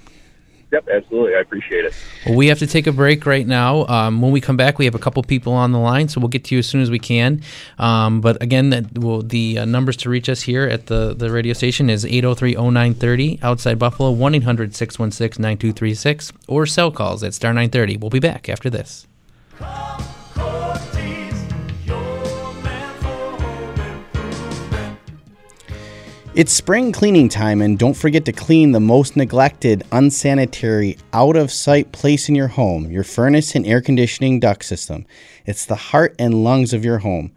Yep, 0.71 0.87
absolutely. 0.93 1.35
I 1.35 1.41
appreciate 1.41 1.87
it. 1.87 1.95
Well, 2.27 2.37
we 2.37 2.49
have 2.49 2.59
to 2.59 2.67
take 2.67 2.87
a 2.87 2.93
break 2.93 3.25
right 3.25 3.47
now. 3.47 3.87
Um, 3.87 4.21
when 4.21 4.33
we 4.33 4.43
come 4.43 4.59
back, 4.59 4.79
we 4.79 4.85
have 4.85 4.95
a 4.95 4.99
couple 4.99 5.23
people 5.23 5.55
on 5.55 5.73
the 5.73 5.79
line, 5.79 6.09
so 6.09 6.21
we'll 6.21 6.29
get 6.29 6.45
to 6.45 6.55
you 6.55 6.59
as 6.59 6.67
soon 6.67 6.83
as 6.83 6.91
we 6.91 6.99
can. 6.99 7.41
Um, 7.79 8.21
but 8.21 8.43
again, 8.43 8.69
that 8.71 8.93
the 9.29 9.61
uh, 9.61 9.65
numbers 9.65 9.97
to 9.99 10.11
reach 10.11 10.29
us 10.29 10.43
here 10.43 10.65
at 10.65 10.87
the, 10.87 11.15
the 11.15 11.31
radio 11.31 11.53
station 11.55 11.89
is 11.89 12.05
803-0930 12.05 13.43
outside 13.43 13.79
Buffalo, 13.79 14.15
1-800-616-9236, 14.15 16.33
or 16.49 16.67
cell 16.67 16.91
calls 16.91 17.25
at 17.25 17.33
star 17.33 17.53
930. 17.53 17.97
We'll 17.97 18.11
be 18.11 18.21
back 18.21 18.51
after 18.51 18.69
this. 18.69 19.07
It's 26.38 26.52
spring 26.52 26.92
cleaning 26.92 27.28
time, 27.28 27.61
and 27.61 27.76
don't 27.76 27.97
forget 27.97 28.25
to 28.26 28.33
clean 28.33 28.71
the 28.71 28.78
most 28.78 29.16
neglected, 29.16 29.83
unsanitary, 29.90 30.97
out 31.12 31.35
of 31.35 31.50
sight 31.50 31.90
place 31.90 32.28
in 32.28 32.37
your 32.37 32.47
home 32.47 32.88
your 32.92 33.02
furnace 33.02 33.57
and 33.57 33.66
air 33.66 33.80
conditioning 33.80 34.38
duct 34.38 34.64
system. 34.64 35.04
It's 35.47 35.64
the 35.64 35.75
heart 35.75 36.14
and 36.16 36.45
lungs 36.45 36.73
of 36.73 36.85
your 36.85 36.99
home. 36.99 37.33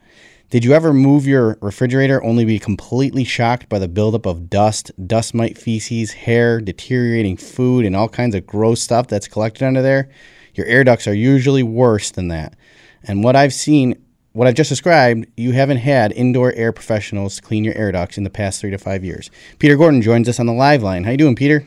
Did 0.52 0.64
you 0.64 0.74
ever 0.74 0.94
move 0.94 1.26
your 1.26 1.58
refrigerator 1.62 2.24
only 2.24 2.46
be 2.46 2.60
completely 2.60 3.24
shocked 3.24 3.68
by 3.70 3.80
the 3.80 3.88
buildup 3.88 4.28
of 4.28 4.52
dust, 4.52 4.92
dust 5.08 5.34
mite 5.34 5.58
feces, 5.58 6.12
hair, 6.12 6.62
deteriorating 6.62 7.38
food, 7.38 7.88
and 7.88 7.96
all 7.96 8.08
kinds 8.08 8.36
of 8.36 8.46
gross 8.46 8.84
stuff 8.84 9.08
that's 9.08 9.28
collected 9.28 9.66
under 9.66 9.82
there? 9.82 10.12
Your 10.54 10.68
air 10.68 10.84
ducts 10.84 11.08
are 11.08 11.16
usually 11.16 11.64
worse 11.64 12.12
than 12.12 12.28
that. 12.28 12.56
And 13.02 13.24
what 13.24 13.36
I've 13.36 13.52
seen, 13.52 13.96
what 14.34 14.48
I've 14.48 14.56
just 14.56 14.70
described, 14.70 15.28
you 15.36 15.52
haven't 15.52 15.78
had 15.78 16.12
indoor 16.14 16.54
air 16.54 16.72
professionals 16.72 17.40
clean 17.40 17.64
your 17.64 17.76
air 17.76 17.92
ducts 17.92 18.18
in 18.18 18.24
the 18.24 18.30
past 18.30 18.62
three 18.62 18.72
to 18.72 18.78
five 18.78 19.04
years. 19.04 19.30
Peter 19.60 19.76
Gordon 19.76 20.02
joins 20.02 20.30
us 20.30 20.40
on 20.40 20.46
the 20.46 20.54
live 20.54 20.82
line. 20.82 21.04
How 21.04 21.12
you 21.12 21.18
doing, 21.18 21.36
Peter? 21.36 21.66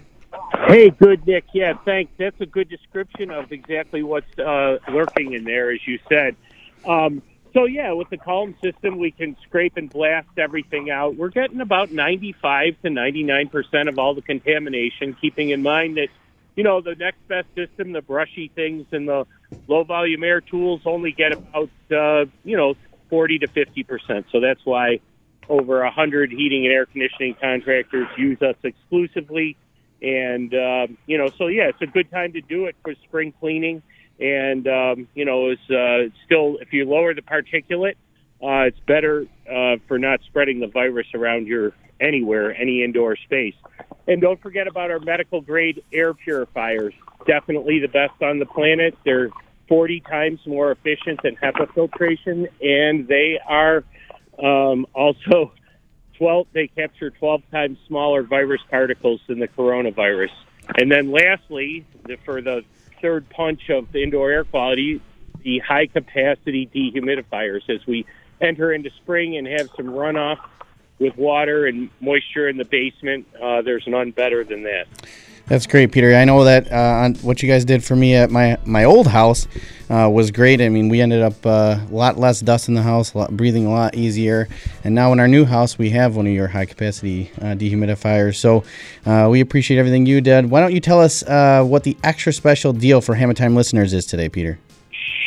Hey, 0.68 0.90
good, 0.90 1.26
Nick. 1.26 1.44
Yeah, 1.52 1.74
thanks. 1.84 2.12
That's 2.18 2.40
a 2.40 2.46
good 2.46 2.68
description 2.68 3.30
of 3.30 3.52
exactly 3.52 4.02
what's 4.02 4.38
uh, 4.38 4.78
lurking 4.90 5.34
in 5.34 5.44
there, 5.44 5.70
as 5.70 5.80
you 5.86 5.98
said. 6.08 6.36
Um, 6.86 7.22
so, 7.52 7.66
yeah, 7.66 7.92
with 7.92 8.08
the 8.10 8.16
column 8.16 8.56
system, 8.62 8.98
we 8.98 9.10
can 9.10 9.36
scrape 9.46 9.76
and 9.76 9.90
blast 9.90 10.28
everything 10.38 10.90
out. 10.90 11.16
We're 11.16 11.28
getting 11.28 11.60
about 11.60 11.92
95 11.92 12.80
to 12.82 12.88
99% 12.88 13.88
of 13.88 13.98
all 13.98 14.14
the 14.14 14.22
contamination, 14.22 15.16
keeping 15.20 15.50
in 15.50 15.62
mind 15.62 15.98
that, 15.98 16.08
you 16.56 16.64
know, 16.64 16.80
the 16.80 16.94
next 16.94 17.26
best 17.28 17.46
system, 17.54 17.92
the 17.92 18.02
brushy 18.02 18.48
things 18.48 18.86
and 18.90 19.06
the 19.06 19.26
low 19.68 19.84
volume 19.84 20.24
air 20.24 20.40
tools 20.40 20.82
only 20.84 21.12
get 21.12 21.32
about, 21.32 21.70
uh, 21.90 22.24
you 22.44 22.56
know, 22.56 22.74
40 23.10 23.40
to 23.40 23.48
50%. 23.48 24.24
So 24.32 24.40
that's 24.40 24.60
why 24.64 25.00
over 25.48 25.82
100 25.82 26.30
heating 26.30 26.64
and 26.64 26.74
air 26.74 26.86
conditioning 26.86 27.36
contractors 27.40 28.08
use 28.16 28.40
us 28.42 28.56
exclusively. 28.62 29.56
And, 30.02 30.54
um, 30.54 30.98
you 31.06 31.18
know, 31.18 31.30
so 31.38 31.46
yeah, 31.46 31.68
it's 31.68 31.82
a 31.82 31.86
good 31.86 32.10
time 32.10 32.32
to 32.32 32.40
do 32.40 32.66
it 32.66 32.76
for 32.82 32.94
spring 33.04 33.32
cleaning. 33.40 33.82
And, 34.20 34.66
um, 34.68 35.08
you 35.14 35.24
know, 35.24 35.50
it's 35.50 35.70
uh, 35.70 36.14
still, 36.24 36.58
if 36.60 36.72
you 36.72 36.84
lower 36.84 37.14
the 37.14 37.22
particulate, 37.22 37.96
uh, 38.42 38.68
it's 38.68 38.78
better 38.86 39.26
uh, 39.50 39.76
for 39.88 39.98
not 39.98 40.20
spreading 40.26 40.60
the 40.60 40.66
virus 40.66 41.06
around 41.14 41.46
your 41.46 41.72
anywhere, 42.00 42.54
any 42.54 42.82
indoor 42.82 43.16
space. 43.16 43.54
And 44.06 44.20
don't 44.20 44.40
forget 44.40 44.66
about 44.66 44.90
our 44.90 45.00
medical 45.00 45.40
grade 45.40 45.82
air 45.92 46.12
purifiers. 46.12 46.94
Definitely 47.26 47.80
the 47.80 47.88
best 47.88 48.20
on 48.22 48.38
the 48.38 48.46
planet. 48.46 48.96
They're 49.04 49.30
40 49.68 50.00
times 50.00 50.40
more 50.46 50.72
efficient 50.72 51.20
than 51.22 51.36
HEPA 51.36 51.72
filtration, 51.74 52.48
and 52.60 53.08
they 53.08 53.38
are 53.46 53.84
um, 54.42 54.86
also 54.94 55.52
12. 56.18 56.46
They 56.52 56.68
capture 56.68 57.10
12 57.10 57.42
times 57.50 57.78
smaller 57.86 58.22
virus 58.22 58.60
particles 58.70 59.20
than 59.26 59.40
the 59.40 59.48
coronavirus. 59.48 60.30
And 60.78 60.90
then, 60.90 61.10
lastly, 61.10 61.84
the, 62.04 62.16
for 62.24 62.40
the 62.40 62.64
third 63.02 63.28
punch 63.30 63.68
of 63.68 63.90
the 63.92 64.02
indoor 64.02 64.30
air 64.30 64.44
quality, 64.44 65.00
the 65.42 65.58
high 65.58 65.86
capacity 65.86 66.70
dehumidifiers. 66.74 67.68
As 67.68 67.86
we 67.86 68.06
enter 68.40 68.72
into 68.72 68.90
spring 69.02 69.36
and 69.36 69.46
have 69.46 69.68
some 69.76 69.86
runoff 69.86 70.38
with 70.98 71.16
water 71.16 71.66
and 71.66 71.90
moisture 72.00 72.48
in 72.48 72.56
the 72.56 72.64
basement, 72.64 73.26
uh, 73.42 73.62
there's 73.62 73.84
none 73.86 74.10
better 74.10 74.44
than 74.44 74.62
that. 74.62 74.86
That's 75.46 75.66
great, 75.66 75.92
Peter. 75.92 76.14
I 76.14 76.24
know 76.24 76.44
that 76.44 76.72
uh, 76.72 77.10
what 77.20 77.42
you 77.42 77.48
guys 77.48 77.66
did 77.66 77.84
for 77.84 77.94
me 77.94 78.14
at 78.14 78.30
my 78.30 78.56
my 78.64 78.84
old 78.84 79.06
house 79.06 79.46
uh, 79.90 80.08
was 80.10 80.30
great. 80.30 80.62
I 80.62 80.70
mean, 80.70 80.88
we 80.88 81.02
ended 81.02 81.20
up 81.20 81.44
uh, 81.44 81.78
a 81.80 81.94
lot 81.94 82.18
less 82.18 82.40
dust 82.40 82.68
in 82.68 82.74
the 82.74 82.82
house, 82.82 83.12
a 83.12 83.18
lot, 83.18 83.36
breathing 83.36 83.66
a 83.66 83.70
lot 83.70 83.94
easier. 83.94 84.48
And 84.84 84.94
now 84.94 85.12
in 85.12 85.20
our 85.20 85.28
new 85.28 85.44
house, 85.44 85.76
we 85.76 85.90
have 85.90 86.16
one 86.16 86.26
of 86.26 86.32
your 86.32 86.48
high 86.48 86.64
capacity 86.64 87.30
uh, 87.42 87.54
dehumidifiers. 87.54 88.36
So 88.36 88.64
uh, 89.04 89.28
we 89.30 89.40
appreciate 89.40 89.78
everything 89.78 90.06
you 90.06 90.22
did. 90.22 90.48
Why 90.50 90.60
don't 90.60 90.72
you 90.72 90.80
tell 90.80 91.00
us 91.00 91.22
uh, 91.24 91.62
what 91.62 91.82
the 91.82 91.96
extra 92.02 92.32
special 92.32 92.72
deal 92.72 93.02
for 93.02 93.14
Hammer 93.14 93.34
Time 93.34 93.54
listeners 93.54 93.92
is 93.92 94.06
today, 94.06 94.30
Peter? 94.30 94.58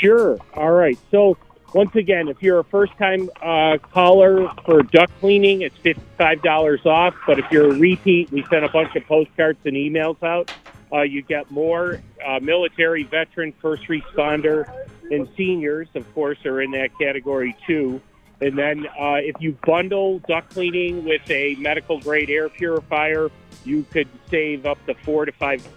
Sure. 0.01 0.39
All 0.55 0.71
right. 0.71 0.97
So 1.11 1.37
once 1.73 1.95
again, 1.95 2.27
if 2.27 2.41
you're 2.41 2.59
a 2.59 2.63
first-time 2.63 3.29
uh, 3.41 3.77
caller 3.91 4.49
for 4.65 4.83
duct 4.83 5.11
cleaning, 5.19 5.61
it's 5.61 5.77
fifty-five 5.77 6.41
dollars 6.41 6.85
off. 6.85 7.15
But 7.25 7.39
if 7.39 7.45
you're 7.51 7.71
a 7.71 7.77
repeat, 7.77 8.31
we 8.31 8.43
send 8.49 8.65
a 8.65 8.69
bunch 8.69 8.95
of 8.95 9.05
postcards 9.05 9.59
and 9.65 9.75
emails 9.75 10.21
out. 10.23 10.51
Uh, 10.91 11.01
you 11.01 11.21
get 11.21 11.51
more. 11.51 12.01
Uh, 12.25 12.39
military, 12.39 13.03
veteran, 13.03 13.53
first 13.61 13.83
responder, 13.87 14.65
and 15.11 15.27
seniors, 15.35 15.87
of 15.95 16.13
course, 16.13 16.37
are 16.45 16.61
in 16.61 16.71
that 16.71 16.89
category 16.97 17.55
too. 17.65 18.01
And 18.39 18.57
then 18.57 18.85
uh, 18.99 19.15
if 19.15 19.35
you 19.39 19.57
bundle 19.65 20.19
duct 20.19 20.51
cleaning 20.51 21.03
with 21.03 21.29
a 21.29 21.55
medical 21.55 21.99
grade 21.99 22.29
air 22.29 22.49
purifier, 22.49 23.29
you 23.65 23.83
could 23.91 24.07
save 24.29 24.65
up 24.65 24.77
to 24.85 24.93
four 24.93 25.25
to 25.25 25.31
five. 25.31 25.67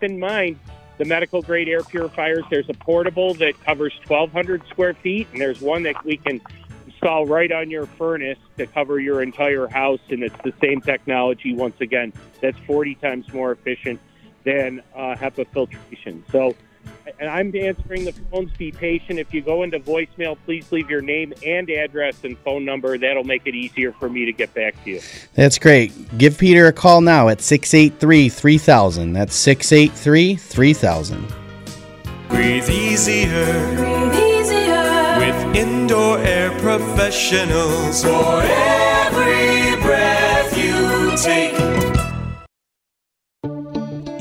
In 0.00 0.18
mind, 0.18 0.58
the 0.98 1.04
medical 1.04 1.42
grade 1.42 1.68
air 1.68 1.82
purifiers, 1.82 2.44
there's 2.50 2.68
a 2.68 2.74
portable 2.74 3.34
that 3.34 3.54
covers 3.64 3.92
1,200 4.06 4.62
square 4.68 4.94
feet, 4.94 5.28
and 5.32 5.40
there's 5.40 5.60
one 5.60 5.82
that 5.84 6.04
we 6.04 6.16
can 6.16 6.40
install 6.86 7.26
right 7.26 7.50
on 7.50 7.70
your 7.70 7.86
furnace 7.86 8.38
to 8.58 8.66
cover 8.66 9.00
your 9.00 9.22
entire 9.22 9.66
house, 9.68 10.00
and 10.10 10.22
it's 10.22 10.36
the 10.44 10.52
same 10.60 10.80
technology. 10.80 11.54
Once 11.54 11.80
again, 11.80 12.12
that's 12.40 12.58
40 12.66 12.94
times 12.96 13.32
more 13.32 13.52
efficient 13.52 14.00
than 14.44 14.82
uh, 14.94 15.16
HEPA 15.16 15.46
filtration. 15.52 16.24
So, 16.30 16.54
and 17.18 17.30
I'm 17.30 17.54
answering 17.54 18.04
the 18.04 18.12
phones. 18.12 18.50
Be 18.52 18.72
patient. 18.72 19.18
If 19.18 19.32
you 19.32 19.42
go 19.42 19.62
into 19.62 19.78
voicemail, 19.78 20.36
please 20.44 20.70
leave 20.72 20.90
your 20.90 21.00
name 21.00 21.32
and 21.44 21.68
address 21.70 22.24
and 22.24 22.36
phone 22.38 22.64
number. 22.64 22.98
That'll 22.98 23.24
make 23.24 23.46
it 23.46 23.54
easier 23.54 23.92
for 23.92 24.08
me 24.08 24.24
to 24.24 24.32
get 24.32 24.52
back 24.54 24.82
to 24.84 24.90
you. 24.90 25.00
That's 25.34 25.58
great. 25.58 26.18
Give 26.18 26.36
Peter 26.36 26.66
a 26.66 26.72
call 26.72 27.00
now 27.00 27.28
at 27.28 27.40
683 27.40 28.28
3000. 28.28 29.12
That's 29.12 29.34
683 29.34 30.36
3000. 30.36 31.34
Breathe 32.28 32.68
easier. 32.68 33.76
Breathe 33.76 34.14
easier. 34.14 35.18
With 35.18 35.56
indoor 35.56 36.18
air 36.18 36.50
professionals. 36.58 38.02
For 38.02 38.42
every 38.42 39.80
breath 39.82 40.56
you 40.56 41.16
take. 41.16 41.71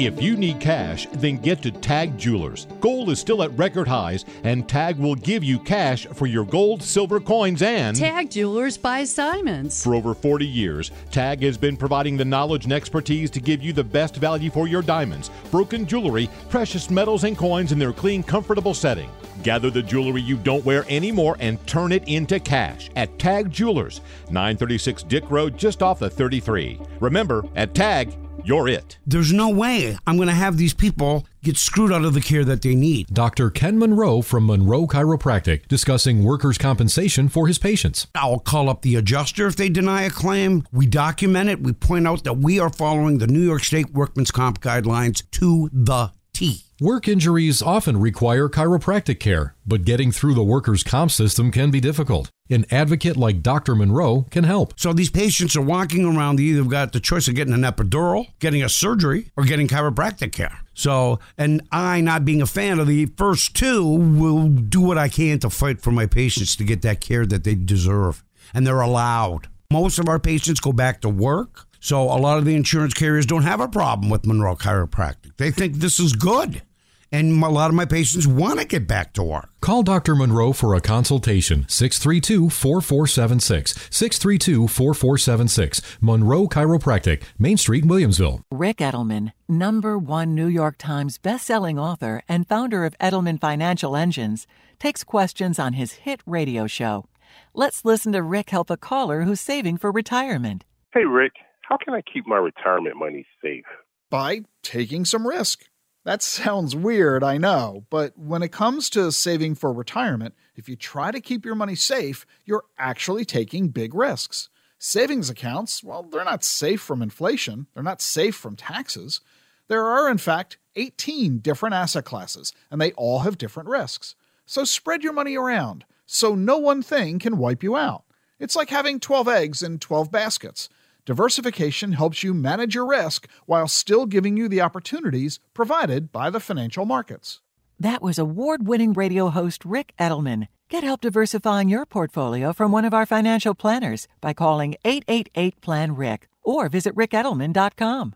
If 0.05 0.19
you 0.19 0.35
need 0.35 0.59
cash, 0.59 1.05
then 1.13 1.37
get 1.37 1.61
to 1.61 1.71
Tag 1.71 2.17
Jewelers. 2.17 2.65
Gold 2.79 3.11
is 3.11 3.19
still 3.19 3.43
at 3.43 3.55
record 3.55 3.87
highs, 3.87 4.25
and 4.43 4.67
Tag 4.67 4.97
will 4.97 5.13
give 5.13 5.43
you 5.43 5.59
cash 5.59 6.07
for 6.07 6.25
your 6.25 6.43
gold, 6.43 6.81
silver 6.81 7.19
coins, 7.19 7.61
and. 7.61 7.95
Tag 7.95 8.31
Jewelers 8.31 8.79
by 8.79 9.03
Simons. 9.03 9.83
For 9.83 9.93
over 9.93 10.15
40 10.15 10.47
years, 10.47 10.89
Tag 11.11 11.43
has 11.43 11.55
been 11.55 11.77
providing 11.77 12.17
the 12.17 12.25
knowledge 12.25 12.63
and 12.63 12.73
expertise 12.73 13.29
to 13.29 13.39
give 13.39 13.61
you 13.61 13.73
the 13.73 13.83
best 13.83 14.15
value 14.15 14.49
for 14.49 14.67
your 14.67 14.81
diamonds, 14.81 15.29
broken 15.51 15.85
jewelry, 15.85 16.31
precious 16.49 16.89
metals, 16.89 17.23
and 17.23 17.37
coins 17.37 17.71
in 17.71 17.77
their 17.77 17.93
clean, 17.93 18.23
comfortable 18.23 18.73
setting. 18.73 19.11
Gather 19.43 19.69
the 19.69 19.83
jewelry 19.83 20.21
you 20.21 20.37
don't 20.37 20.65
wear 20.65 20.83
anymore 20.89 21.35
and 21.39 21.65
turn 21.67 21.91
it 21.91 22.07
into 22.07 22.39
cash 22.39 22.89
at 22.95 23.19
Tag 23.19 23.51
Jewelers, 23.51 24.01
936 24.29 25.03
Dick 25.03 25.29
Road, 25.29 25.57
just 25.57 25.83
off 25.83 25.99
the 25.99 26.09
33. 26.09 26.79
Remember, 26.99 27.43
at 27.55 27.75
Tag, 27.75 28.15
you're 28.45 28.67
it. 28.67 28.97
There's 29.05 29.31
no 29.33 29.49
way 29.49 29.97
I'm 30.07 30.15
going 30.15 30.27
to 30.27 30.33
have 30.33 30.57
these 30.57 30.73
people 30.73 31.25
get 31.43 31.57
screwed 31.57 31.91
out 31.91 32.05
of 32.05 32.13
the 32.13 32.21
care 32.21 32.43
that 32.45 32.61
they 32.61 32.75
need. 32.75 33.07
Dr. 33.07 33.49
Ken 33.49 33.77
Monroe 33.77 34.21
from 34.21 34.45
Monroe 34.45 34.87
Chiropractic 34.87 35.67
discussing 35.67 36.23
workers' 36.23 36.57
compensation 36.57 37.29
for 37.29 37.47
his 37.47 37.57
patients. 37.57 38.07
I'll 38.15 38.39
call 38.39 38.69
up 38.69 38.81
the 38.81 38.95
adjuster 38.95 39.47
if 39.47 39.55
they 39.55 39.69
deny 39.69 40.03
a 40.03 40.09
claim. 40.09 40.65
We 40.71 40.85
document 40.85 41.49
it. 41.49 41.61
We 41.61 41.73
point 41.73 42.07
out 42.07 42.23
that 42.23 42.37
we 42.37 42.59
are 42.59 42.69
following 42.69 43.17
the 43.17 43.27
New 43.27 43.41
York 43.41 43.63
State 43.63 43.91
Workman's 43.91 44.31
Comp 44.31 44.61
guidelines 44.61 45.29
to 45.31 45.69
the 45.73 46.11
T. 46.33 46.63
Work 46.81 47.07
injuries 47.07 47.61
often 47.61 47.97
require 47.97 48.49
chiropractic 48.49 49.19
care, 49.19 49.53
but 49.67 49.85
getting 49.85 50.11
through 50.11 50.33
the 50.33 50.43
workers' 50.43 50.81
comp 50.81 51.11
system 51.11 51.51
can 51.51 51.69
be 51.69 51.79
difficult. 51.79 52.31
An 52.49 52.65
advocate 52.71 53.15
like 53.15 53.43
Dr. 53.43 53.75
Monroe 53.75 54.25
can 54.31 54.45
help. 54.45 54.79
So 54.79 54.91
these 54.91 55.11
patients 55.11 55.55
are 55.55 55.61
walking 55.61 56.05
around, 56.05 56.37
they 56.37 56.43
either 56.45 56.63
got 56.63 56.91
the 56.91 56.99
choice 56.99 57.27
of 57.27 57.35
getting 57.35 57.53
an 57.53 57.61
epidural, 57.61 58.29
getting 58.39 58.63
a 58.63 58.67
surgery, 58.67 59.31
or 59.37 59.43
getting 59.43 59.67
chiropractic 59.67 60.31
care. 60.31 60.57
So, 60.73 61.19
and 61.37 61.61
I, 61.71 62.01
not 62.01 62.25
being 62.25 62.41
a 62.41 62.47
fan 62.47 62.79
of 62.79 62.87
the 62.87 63.05
first 63.15 63.55
two, 63.55 63.85
will 63.85 64.47
do 64.47 64.81
what 64.81 64.97
I 64.97 65.07
can 65.07 65.37
to 65.41 65.51
fight 65.51 65.81
for 65.81 65.91
my 65.91 66.07
patients 66.07 66.55
to 66.55 66.63
get 66.63 66.81
that 66.81 66.99
care 66.99 67.27
that 67.27 67.43
they 67.43 67.53
deserve. 67.53 68.23
And 68.55 68.65
they're 68.65 68.81
allowed. 68.81 69.49
Most 69.71 69.99
of 69.99 70.09
our 70.09 70.17
patients 70.17 70.59
go 70.59 70.73
back 70.73 71.01
to 71.01 71.09
work. 71.09 71.67
So 71.79 72.01
a 72.01 72.17
lot 72.17 72.39
of 72.39 72.45
the 72.45 72.55
insurance 72.55 72.95
carriers 72.95 73.27
don't 73.27 73.43
have 73.43 73.59
a 73.59 73.67
problem 73.67 74.09
with 74.09 74.25
Monroe 74.25 74.55
Chiropractic. 74.55 75.37
They 75.37 75.51
think 75.51 75.75
this 75.75 75.99
is 75.99 76.13
good. 76.13 76.63
And 77.11 77.43
a 77.43 77.49
lot 77.49 77.69
of 77.69 77.75
my 77.75 77.83
patients 77.83 78.25
want 78.25 78.59
to 78.59 78.65
get 78.65 78.87
back 78.87 79.11
to 79.13 79.23
work. 79.23 79.49
Call 79.59 79.83
Dr. 79.83 80.15
Monroe 80.15 80.53
for 80.53 80.73
a 80.75 80.79
consultation. 80.81 81.65
632 81.67 82.49
4476. 82.49 83.89
632 83.89 84.67
4476. 84.69 85.81
Monroe 85.99 86.47
Chiropractic, 86.47 87.23
Main 87.37 87.57
Street, 87.57 87.83
Williamsville. 87.83 88.41
Ric 88.49 88.77
Edelman, 88.77 89.33
number 89.49 89.97
one 89.97 90.33
New 90.33 90.47
York 90.47 90.75
Times 90.77 91.17
bestselling 91.17 91.77
author 91.77 92.21
and 92.29 92.47
founder 92.47 92.85
of 92.85 92.97
Edelman 92.99 93.41
Financial 93.41 93.97
Engines, 93.97 94.47
takes 94.79 95.03
questions 95.03 95.59
on 95.59 95.73
his 95.73 95.93
hit 95.93 96.21
radio 96.25 96.65
show. 96.65 97.05
Let's 97.53 97.83
listen 97.83 98.13
to 98.13 98.23
Ric 98.23 98.49
help 98.51 98.69
a 98.69 98.77
caller 98.77 99.23
who's 99.23 99.41
saving 99.41 99.77
for 99.77 99.91
retirement. 99.91 100.63
Hey, 100.93 101.05
Ric, 101.05 101.33
how 101.61 101.77
can 101.77 101.93
I 101.93 102.01
keep 102.01 102.25
my 102.25 102.37
retirement 102.37 102.95
money 102.95 103.25
safe? 103.41 103.65
By 104.09 104.41
taking 104.63 105.05
some 105.05 105.27
risk. 105.27 105.65
That 106.03 106.23
sounds 106.23 106.75
weird, 106.75 107.23
I 107.23 107.37
know, 107.37 107.85
but 107.91 108.17
when 108.17 108.41
it 108.41 108.51
comes 108.51 108.89
to 108.91 109.11
saving 109.11 109.53
for 109.55 109.71
retirement, 109.71 110.33
if 110.55 110.67
you 110.67 110.75
try 110.75 111.11
to 111.11 111.21
keep 111.21 111.45
your 111.45 111.53
money 111.53 111.75
safe, 111.75 112.25
you're 112.43 112.63
actually 112.79 113.23
taking 113.23 113.67
big 113.67 113.93
risks. 113.93 114.49
Savings 114.79 115.29
accounts, 115.29 115.83
well, 115.83 116.01
they're 116.01 116.23
not 116.23 116.43
safe 116.43 116.81
from 116.81 117.03
inflation, 117.03 117.67
they're 117.73 117.83
not 117.83 118.01
safe 118.01 118.35
from 118.35 118.55
taxes. 118.55 119.21
There 119.67 119.85
are, 119.85 120.09
in 120.09 120.17
fact, 120.17 120.57
18 120.75 121.37
different 121.37 121.75
asset 121.75 122.03
classes, 122.03 122.51
and 122.71 122.81
they 122.81 122.93
all 122.93 123.19
have 123.19 123.37
different 123.37 123.69
risks. 123.69 124.15
So 124.47 124.63
spread 124.63 125.03
your 125.03 125.13
money 125.13 125.37
around 125.37 125.85
so 126.07 126.33
no 126.33 126.57
one 126.57 126.81
thing 126.81 127.19
can 127.19 127.37
wipe 127.37 127.61
you 127.61 127.77
out. 127.77 128.03
It's 128.39 128.55
like 128.55 128.71
having 128.71 128.99
12 128.99 129.27
eggs 129.27 129.61
in 129.61 129.77
12 129.77 130.11
baskets. 130.11 130.67
Diversification 131.05 131.93
helps 131.93 132.23
you 132.23 132.33
manage 132.33 132.75
your 132.75 132.85
risk 132.85 133.27
while 133.47 133.67
still 133.67 134.05
giving 134.05 134.37
you 134.37 134.47
the 134.47 134.61
opportunities 134.61 135.39
provided 135.53 136.11
by 136.11 136.29
the 136.29 136.39
financial 136.39 136.85
markets. 136.85 137.41
That 137.79 138.03
was 138.03 138.19
award 138.19 138.67
winning 138.67 138.93
radio 138.93 139.29
host 139.29 139.65
Ric 139.65 139.93
Edelman. 139.99 140.47
Get 140.69 140.83
help 140.83 141.01
diversifying 141.01 141.69
your 141.69 141.87
portfolio 141.87 142.53
from 142.53 142.71
one 142.71 142.85
of 142.85 142.93
our 142.93 143.07
financial 143.07 143.55
planners 143.55 144.07
by 144.21 144.33
calling 144.33 144.75
888 144.85 145.59
Plan 145.61 145.95
Rick 145.95 146.27
or 146.43 146.69
visit 146.69 146.95
rickedelman.com. 146.95 148.15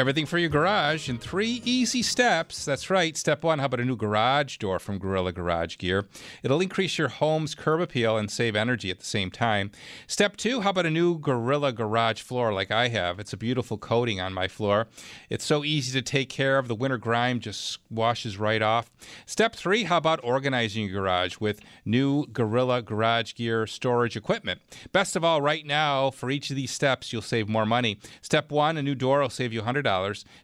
Everything 0.00 0.24
for 0.24 0.38
your 0.38 0.48
garage 0.48 1.10
in 1.10 1.18
three 1.18 1.60
easy 1.62 2.02
steps. 2.02 2.64
That's 2.64 2.88
right. 2.88 3.14
Step 3.18 3.44
one, 3.44 3.58
how 3.58 3.66
about 3.66 3.80
a 3.80 3.84
new 3.84 3.96
garage 3.96 4.56
door 4.56 4.78
from 4.78 4.98
Gorilla 4.98 5.30
Garage 5.30 5.76
Gear? 5.76 6.08
It'll 6.42 6.62
increase 6.62 6.96
your 6.96 7.08
home's 7.08 7.54
curb 7.54 7.82
appeal 7.82 8.16
and 8.16 8.30
save 8.30 8.56
energy 8.56 8.90
at 8.90 8.98
the 8.98 9.04
same 9.04 9.30
time. 9.30 9.70
Step 10.06 10.38
two, 10.38 10.62
how 10.62 10.70
about 10.70 10.86
a 10.86 10.90
new 10.90 11.18
Gorilla 11.18 11.70
Garage 11.70 12.22
floor 12.22 12.50
like 12.50 12.70
I 12.70 12.88
have? 12.88 13.20
It's 13.20 13.34
a 13.34 13.36
beautiful 13.36 13.76
coating 13.76 14.22
on 14.22 14.32
my 14.32 14.48
floor. 14.48 14.88
It's 15.28 15.44
so 15.44 15.64
easy 15.64 15.92
to 15.92 16.02
take 16.02 16.30
care 16.30 16.56
of. 16.56 16.66
The 16.66 16.74
winter 16.74 16.96
grime 16.96 17.38
just 17.38 17.80
washes 17.90 18.38
right 18.38 18.62
off. 18.62 18.90
Step 19.26 19.54
three, 19.54 19.82
how 19.84 19.98
about 19.98 20.24
organizing 20.24 20.86
your 20.86 21.02
garage 21.02 21.40
with 21.40 21.60
new 21.84 22.24
Gorilla 22.28 22.80
Garage 22.80 23.34
Gear 23.34 23.66
storage 23.66 24.16
equipment? 24.16 24.62
Best 24.92 25.14
of 25.14 25.24
all, 25.24 25.42
right 25.42 25.66
now, 25.66 26.10
for 26.10 26.30
each 26.30 26.48
of 26.48 26.56
these 26.56 26.70
steps, 26.70 27.12
you'll 27.12 27.20
save 27.20 27.50
more 27.50 27.66
money. 27.66 27.98
Step 28.22 28.50
one, 28.50 28.78
a 28.78 28.82
new 28.82 28.94
door 28.94 29.20
will 29.20 29.28
save 29.28 29.52
you 29.52 29.60
$100. 29.60 29.89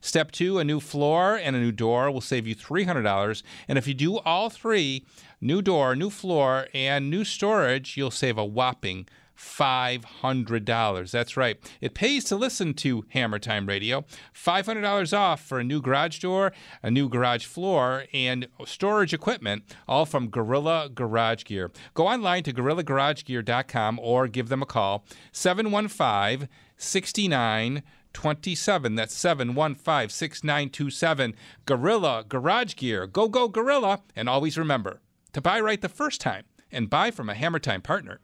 Step 0.01 0.33
two, 0.33 0.59
a 0.59 0.65
new 0.65 0.81
floor 0.81 1.37
and 1.37 1.55
a 1.55 1.61
new 1.61 1.73
door 1.73 2.11
will 2.11 2.21
save 2.21 2.47
you 2.47 2.55
$300. 2.55 3.43
And 3.69 3.79
if 3.79 3.87
you 3.87 3.95
do 3.95 4.19
all 4.19 4.51
three, 4.51 5.05
new 5.41 5.63
door, 5.63 5.95
new 5.95 6.11
floor, 6.11 6.69
and 6.75 7.11
new 7.11 7.25
storage, 7.25 7.97
you'll 7.97 8.11
save 8.11 8.39
a 8.39 8.45
whopping 8.45 9.07
$500. 9.37 11.11
That's 11.11 11.37
right. 11.37 11.59
It 11.81 11.95
pays 11.95 12.25
to 12.25 12.37
listen 12.37 12.75
to 12.75 13.05
Hammer 13.11 13.39
Time 13.39 13.67
Radio. 13.67 14.05
$500 14.35 15.17
off 15.17 15.43
for 15.43 15.59
a 15.59 15.65
new 15.65 15.81
garage 15.81 16.19
door, 16.21 16.53
a 16.83 16.91
new 16.91 17.09
garage 17.09 17.45
floor, 17.45 18.05
and 18.13 18.49
storage 18.65 19.13
equipment, 19.13 19.63
all 19.87 20.07
from 20.07 20.31
Gorilla 20.31 20.89
Garage 20.93 21.45
Gear. 21.45 21.71
Go 21.95 22.07
online 22.07 22.43
to 22.45 22.53
gorillagaragegear.com 22.53 23.99
or 24.01 24.29
give 24.29 24.49
them 24.49 24.63
a 24.63 24.67
call 24.67 25.05
715 25.33 26.49
69 26.79 27.83
27. 28.17 28.95
That's 28.95 29.15
715 29.15 30.09
6927. 30.09 31.35
Gorilla 31.67 32.25
Garage 32.27 32.75
Gear. 32.75 33.07
Go, 33.07 33.29
go, 33.29 33.47
Gorilla. 33.47 34.01
And 34.17 34.27
always 34.27 34.57
remember 34.57 35.03
to 35.35 35.43
buy 35.43 35.61
right 35.61 35.83
the 35.83 35.91
first 35.91 36.23
time 36.23 36.45
and 36.73 36.89
buy 36.89 37.11
from 37.11 37.29
a 37.29 37.35
Hammer 37.35 37.59
Time 37.59 37.83
partner. 37.83 38.21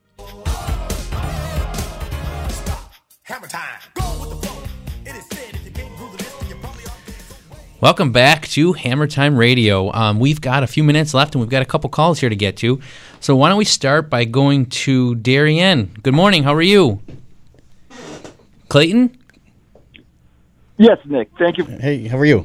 Hammer 3.25 3.49
time. 3.49 3.81
Go 3.93 4.19
with 4.19 4.31
the 4.31 4.37
flow. 4.47 4.63
It 5.05 5.15
is 5.15 5.27
said 5.27 5.57
if 5.57 5.65
you 5.67 5.71
can't 5.73 5.95
groove 5.99 6.13
the 6.13 6.25
list, 6.25 6.49
you 6.49 6.57
probably 6.57 6.85
Welcome 7.83 8.13
back 8.13 8.49
to 8.49 8.73
Hammer 8.73 9.07
Time 9.07 9.37
Radio. 9.37 9.93
Um, 9.93 10.19
we've 10.19 10.41
got 10.41 10.63
a 10.63 10.67
few 10.67 10.83
minutes 10.83 11.13
left 11.13 11.35
and 11.35 11.43
we've 11.43 11.51
got 11.51 11.61
a 11.61 11.67
couple 11.67 11.91
calls 11.91 12.19
here 12.19 12.31
to 12.31 12.37
get 12.37 12.57
to. 12.59 12.81
So 13.21 13.37
why 13.37 13.51
don't 13.51 13.59
we 13.59 13.67
start 13.67 14.09
by 14.09 14.25
going 14.25 14.67
to 14.67 15.17
Darien? 15.17 15.95
Good 16.03 16.15
morning. 16.15 16.45
How 16.45 16.55
are 16.55 16.63
you? 16.63 17.03
Clayton? 18.71 19.19
Yes, 20.83 20.99
Nick. 21.05 21.31
Thank 21.39 21.59
you. 21.59 21.65
Hey, 21.65 22.09
how 22.09 22.19
are 22.19 22.25
you? 22.25 22.45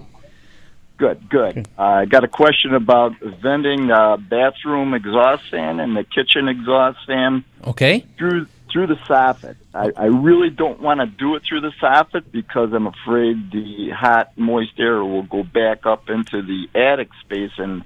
Good, 0.97 1.27
good. 1.27 1.67
Uh, 1.77 1.81
I 1.81 2.05
got 2.05 2.23
a 2.23 2.27
question 2.27 2.75
about 2.75 3.13
vending 3.19 3.89
uh, 3.89 4.17
bathroom 4.17 4.93
exhaust 4.93 5.49
fan 5.49 5.79
and 5.79 5.97
the 5.97 6.03
kitchen 6.03 6.47
exhaust 6.47 6.99
fan 7.07 7.43
Okay. 7.65 8.05
through 8.19 8.45
through 8.71 8.87
the 8.87 8.95
soffit. 9.07 9.55
I, 9.73 9.91
I 9.97 10.05
really 10.05 10.51
don't 10.51 10.79
want 10.81 10.99
to 10.99 11.07
do 11.07 11.33
it 11.35 11.41
through 11.49 11.61
the 11.61 11.71
soffit 11.81 12.31
because 12.31 12.73
I'm 12.73 12.85
afraid 12.85 13.49
the 13.51 13.89
hot, 13.89 14.37
moist 14.37 14.79
air 14.79 15.03
will 15.03 15.23
go 15.23 15.41
back 15.41 15.87
up 15.87 16.07
into 16.07 16.43
the 16.43 16.69
attic 16.75 17.09
space 17.21 17.53
and 17.57 17.83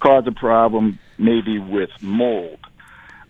cause 0.00 0.26
a 0.26 0.32
problem, 0.32 0.98
maybe 1.16 1.58
with 1.58 1.90
mold. 2.02 2.58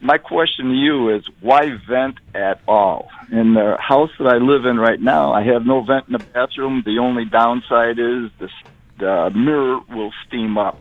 My 0.04 0.18
question 0.18 0.66
to 0.66 0.74
you 0.74 1.08
is 1.08 1.24
why 1.40 1.78
vent 1.88 2.18
at 2.34 2.60
all? 2.68 3.08
In 3.32 3.54
the 3.54 3.78
house 3.80 4.10
that 4.18 4.28
I 4.28 4.36
live 4.36 4.66
in 4.66 4.76
right 4.76 5.00
now, 5.00 5.32
I 5.32 5.42
have 5.44 5.64
no 5.64 5.80
vent 5.80 6.08
in 6.08 6.12
the 6.12 6.18
bathroom. 6.18 6.82
The 6.84 6.98
only 6.98 7.24
downside 7.24 7.98
is 7.98 8.30
the, 8.38 8.50
the 8.98 9.30
mirror 9.34 9.80
will 9.88 10.12
steam 10.26 10.58
up. 10.58 10.78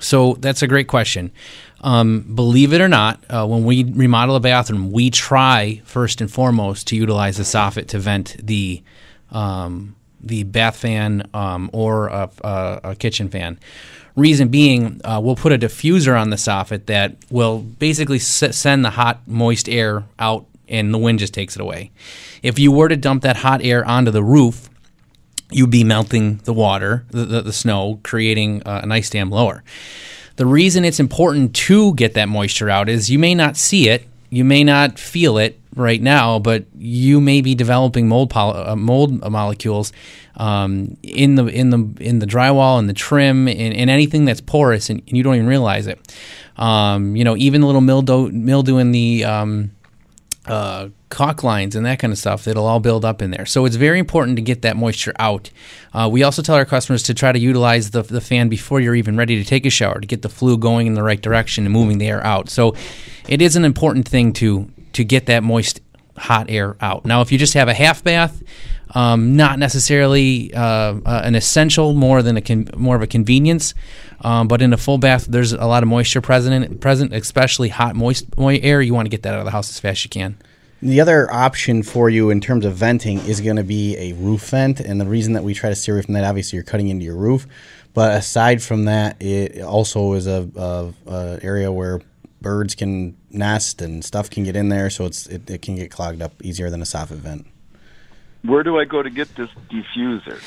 So 0.00 0.34
that's 0.40 0.62
a 0.62 0.66
great 0.66 0.88
question. 0.88 1.30
Um, 1.82 2.22
believe 2.34 2.72
it 2.72 2.80
or 2.80 2.88
not, 2.88 3.22
uh, 3.30 3.46
when 3.46 3.64
we 3.64 3.84
remodel 3.84 4.34
a 4.34 4.40
bathroom, 4.40 4.90
we 4.90 5.10
try 5.10 5.80
first 5.84 6.20
and 6.20 6.28
foremost 6.28 6.88
to 6.88 6.96
utilize 6.96 7.36
the 7.36 7.44
soffit 7.44 7.86
to 7.90 8.00
vent 8.00 8.36
the 8.44 8.82
um, 9.30 9.94
the 10.20 10.42
bath 10.42 10.76
fan 10.76 11.22
um, 11.34 11.70
or 11.72 12.08
a, 12.08 12.28
a, 12.42 12.80
a 12.82 12.96
kitchen 12.96 13.28
fan. 13.28 13.60
Reason 14.16 14.48
being, 14.48 15.00
uh, 15.04 15.20
we'll 15.22 15.36
put 15.36 15.52
a 15.52 15.58
diffuser 15.58 16.18
on 16.18 16.30
the 16.30 16.36
soffit 16.36 16.86
that 16.86 17.16
will 17.30 17.58
basically 17.60 18.16
s- 18.16 18.56
send 18.56 18.84
the 18.84 18.90
hot, 18.90 19.20
moist 19.26 19.68
air 19.68 20.04
out, 20.18 20.46
and 20.68 20.92
the 20.92 20.98
wind 20.98 21.18
just 21.18 21.34
takes 21.34 21.54
it 21.54 21.60
away. 21.60 21.90
If 22.42 22.58
you 22.58 22.72
were 22.72 22.88
to 22.88 22.96
dump 22.96 23.22
that 23.22 23.36
hot 23.36 23.62
air 23.62 23.84
onto 23.84 24.10
the 24.10 24.24
roof, 24.24 24.70
you'd 25.50 25.70
be 25.70 25.84
melting 25.84 26.38
the 26.44 26.54
water, 26.54 27.04
the, 27.10 27.24
the, 27.26 27.42
the 27.42 27.52
snow, 27.52 28.00
creating 28.02 28.62
uh, 28.64 28.80
an 28.82 28.90
ice 28.90 29.10
dam 29.10 29.30
lower. 29.30 29.62
The 30.36 30.46
reason 30.46 30.84
it's 30.84 30.98
important 30.98 31.54
to 31.56 31.94
get 31.94 32.14
that 32.14 32.28
moisture 32.28 32.68
out 32.70 32.88
is 32.88 33.10
you 33.10 33.18
may 33.18 33.34
not 33.34 33.56
see 33.56 33.88
it, 33.88 34.06
you 34.36 34.44
may 34.44 34.62
not 34.62 34.98
feel 34.98 35.38
it 35.38 35.58
right 35.74 36.00
now, 36.02 36.38
but 36.38 36.64
you 36.76 37.20
may 37.20 37.40
be 37.40 37.54
developing 37.54 38.08
mold 38.08 38.30
poly- 38.30 38.58
uh, 38.58 38.76
mold 38.76 39.30
molecules 39.30 39.92
um, 40.36 40.96
in 41.02 41.36
the 41.36 41.46
in 41.46 41.70
the 41.70 41.78
in 42.00 42.18
the 42.18 42.26
drywall 42.26 42.78
and 42.78 42.88
the 42.88 42.94
trim 42.94 43.48
and, 43.48 43.74
and 43.74 43.88
anything 43.88 44.24
that's 44.26 44.40
porous, 44.40 44.90
and, 44.90 45.02
and 45.06 45.16
you 45.16 45.22
don't 45.22 45.34
even 45.36 45.46
realize 45.46 45.86
it. 45.86 45.98
Um, 46.56 47.16
you 47.16 47.24
know, 47.24 47.36
even 47.36 47.60
the 47.60 47.66
little 47.66 47.80
mildew 47.80 48.30
mildew 48.30 48.78
in 48.78 48.92
the 48.92 49.24
um, 49.24 49.70
uh, 50.46 50.88
caulk 51.08 51.42
lines 51.42 51.74
and 51.74 51.84
that 51.86 51.98
kind 51.98 52.12
of 52.12 52.18
stuff. 52.18 52.46
It'll 52.46 52.66
all 52.66 52.80
build 52.80 53.04
up 53.04 53.22
in 53.22 53.30
there. 53.30 53.46
So 53.46 53.64
it's 53.64 53.76
very 53.76 53.98
important 53.98 54.36
to 54.36 54.42
get 54.42 54.62
that 54.62 54.76
moisture 54.76 55.14
out. 55.18 55.50
Uh, 55.92 56.08
we 56.10 56.22
also 56.22 56.42
tell 56.42 56.54
our 56.54 56.64
customers 56.64 57.02
to 57.04 57.14
try 57.14 57.32
to 57.32 57.38
utilize 57.38 57.90
the, 57.90 58.02
the 58.02 58.20
fan 58.20 58.48
before 58.48 58.80
you're 58.80 58.94
even 58.94 59.16
ready 59.16 59.42
to 59.42 59.48
take 59.48 59.66
a 59.66 59.70
shower 59.70 60.00
to 60.00 60.06
get 60.06 60.22
the 60.22 60.28
flue 60.28 60.58
going 60.58 60.86
in 60.86 60.94
the 60.94 61.02
right 61.02 61.20
direction 61.20 61.64
and 61.64 61.72
moving 61.72 61.98
the 61.98 62.08
air 62.08 62.24
out. 62.24 62.48
So 62.48 62.74
it 63.28 63.42
is 63.42 63.56
an 63.56 63.64
important 63.64 64.08
thing 64.08 64.32
to 64.34 64.70
to 64.92 65.04
get 65.04 65.26
that 65.26 65.42
moist 65.42 65.80
hot 66.16 66.46
air 66.48 66.76
out. 66.80 67.04
Now, 67.04 67.20
if 67.20 67.30
you 67.30 67.38
just 67.38 67.54
have 67.54 67.68
a 67.68 67.74
half 67.74 68.02
bath, 68.02 68.42
um, 68.94 69.36
not 69.36 69.58
necessarily 69.58 70.52
uh, 70.54 70.60
uh, 70.60 71.22
an 71.24 71.34
essential, 71.34 71.92
more 71.92 72.22
than 72.22 72.36
a 72.36 72.40
con- 72.40 72.68
more 72.76 72.96
of 72.96 73.02
a 73.02 73.06
convenience. 73.06 73.74
Um, 74.20 74.48
but 74.48 74.62
in 74.62 74.72
a 74.72 74.76
full 74.76 74.98
bath, 74.98 75.26
there's 75.26 75.52
a 75.52 75.66
lot 75.66 75.82
of 75.82 75.88
moisture 75.88 76.20
present, 76.20 76.80
present, 76.80 77.12
especially 77.12 77.68
hot, 77.68 77.96
moist, 77.96 78.26
air. 78.38 78.80
You 78.80 78.94
want 78.94 79.06
to 79.06 79.10
get 79.10 79.22
that 79.22 79.34
out 79.34 79.40
of 79.40 79.44
the 79.44 79.50
house 79.50 79.68
as 79.68 79.78
fast 79.78 79.98
as 80.00 80.04
you 80.04 80.10
can. 80.10 80.38
The 80.82 81.00
other 81.00 81.32
option 81.32 81.82
for 81.82 82.10
you 82.10 82.30
in 82.30 82.40
terms 82.40 82.64
of 82.64 82.74
venting 82.74 83.18
is 83.20 83.40
going 83.40 83.56
to 83.56 83.64
be 83.64 83.96
a 83.96 84.12
roof 84.14 84.50
vent, 84.50 84.80
and 84.80 85.00
the 85.00 85.06
reason 85.06 85.32
that 85.32 85.42
we 85.42 85.54
try 85.54 85.70
to 85.70 85.76
steer 85.76 85.94
away 85.94 86.02
from 86.02 86.14
that, 86.14 86.24
obviously, 86.24 86.56
you're 86.56 86.64
cutting 86.64 86.88
into 86.88 87.04
your 87.04 87.16
roof. 87.16 87.46
But 87.94 88.14
aside 88.16 88.62
from 88.62 88.84
that, 88.84 89.20
it 89.22 89.62
also 89.62 90.12
is 90.12 90.26
a, 90.26 90.48
a, 90.54 91.10
a 91.10 91.38
area 91.42 91.72
where 91.72 92.02
birds 92.42 92.74
can 92.74 93.16
nest 93.30 93.80
and 93.80 94.04
stuff 94.04 94.28
can 94.28 94.44
get 94.44 94.54
in 94.54 94.68
there, 94.68 94.90
so 94.90 95.06
it's 95.06 95.26
it, 95.26 95.48
it 95.48 95.62
can 95.62 95.76
get 95.76 95.90
clogged 95.90 96.20
up 96.20 96.32
easier 96.42 96.68
than 96.68 96.82
a 96.82 96.84
soffit 96.84 97.16
vent. 97.16 97.46
Where 98.42 98.62
do 98.62 98.78
I 98.78 98.84
go 98.84 99.02
to 99.02 99.10
get 99.10 99.34
this 99.34 99.50
diffuser? 99.70 100.40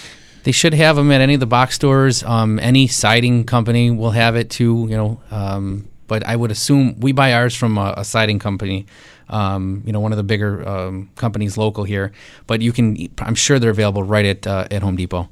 They 0.44 0.52
should 0.52 0.74
have 0.74 0.96
them 0.96 1.12
at 1.12 1.22
any 1.22 1.34
of 1.34 1.40
the 1.40 1.46
box 1.46 1.76
stores. 1.76 2.24
Um, 2.24 2.60
any 2.60 2.88
siding 2.88 3.44
company 3.44 3.92
will 3.92 4.12
have 4.12 4.36
it 4.36 4.50
too. 4.50 4.88
You 4.90 4.98
know, 4.98 5.22
um, 5.32 5.88
but 6.08 6.26
I 6.26 6.36
would 6.36 6.52
assume 6.52 7.00
we 7.00 7.12
buy 7.12 7.34
ours 7.34 7.56
from 7.56 7.78
a, 7.78 7.94
a 7.98 8.06
siding 8.06 8.40
company. 8.40 8.86
Um, 9.28 9.84
you 9.86 9.94
know, 9.94 10.00
one 10.00 10.12
of 10.12 10.18
the 10.18 10.24
bigger 10.24 10.68
um, 10.68 11.10
companies 11.16 11.58
local 11.58 11.84
here. 11.84 12.12
But 12.48 12.62
you 12.62 12.72
can, 12.72 13.10
I'm 13.20 13.36
sure 13.36 13.60
they're 13.60 13.70
available 13.70 14.04
right 14.04 14.26
at 14.26 14.48
uh, 14.48 14.68
at 14.72 14.82
Home 14.82 14.96
Depot. 14.96 15.30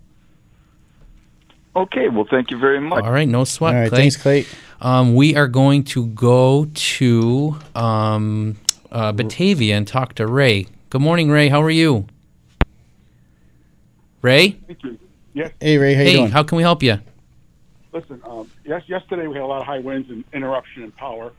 Okay, 1.75 2.09
well, 2.09 2.25
thank 2.29 2.49
you 2.49 2.57
very 2.57 2.81
much. 2.81 3.03
All 3.03 3.11
right, 3.11 3.27
no 3.27 3.43
sweat. 3.43 3.75
All 3.75 3.81
right, 3.81 3.89
Clay. 3.89 3.99
thanks, 3.99 4.17
Clay. 4.17 4.45
Um, 4.81 5.15
we 5.15 5.35
are 5.35 5.47
going 5.47 5.83
to 5.85 6.07
go 6.07 6.65
to 6.73 7.57
um, 7.75 8.57
uh, 8.91 9.11
Batavia 9.11 9.77
and 9.77 9.87
talk 9.87 10.15
to 10.15 10.25
Ray. 10.25 10.65
Good 10.89 11.01
morning, 11.01 11.29
Ray. 11.29 11.49
How 11.49 11.61
are 11.61 11.69
you? 11.69 12.07
Ray? 14.21 14.51
Thank 14.51 14.83
you. 14.83 14.99
Yes. 15.33 15.51
Hey, 15.59 15.77
Ray, 15.77 15.93
how 15.93 16.01
you 16.01 16.07
hey, 16.07 16.13
doing? 16.15 16.31
how 16.31 16.43
can 16.43 16.55
we 16.55 16.63
help 16.63 16.81
you? 16.81 16.99
Listen, 17.93 18.21
um, 18.25 18.49
yes, 18.65 18.83
yesterday 18.87 19.27
we 19.27 19.35
had 19.35 19.43
a 19.43 19.47
lot 19.47 19.61
of 19.61 19.67
high 19.67 19.79
winds 19.79 20.09
and 20.09 20.23
interruption 20.33 20.83
in 20.83 20.91
power. 20.91 21.31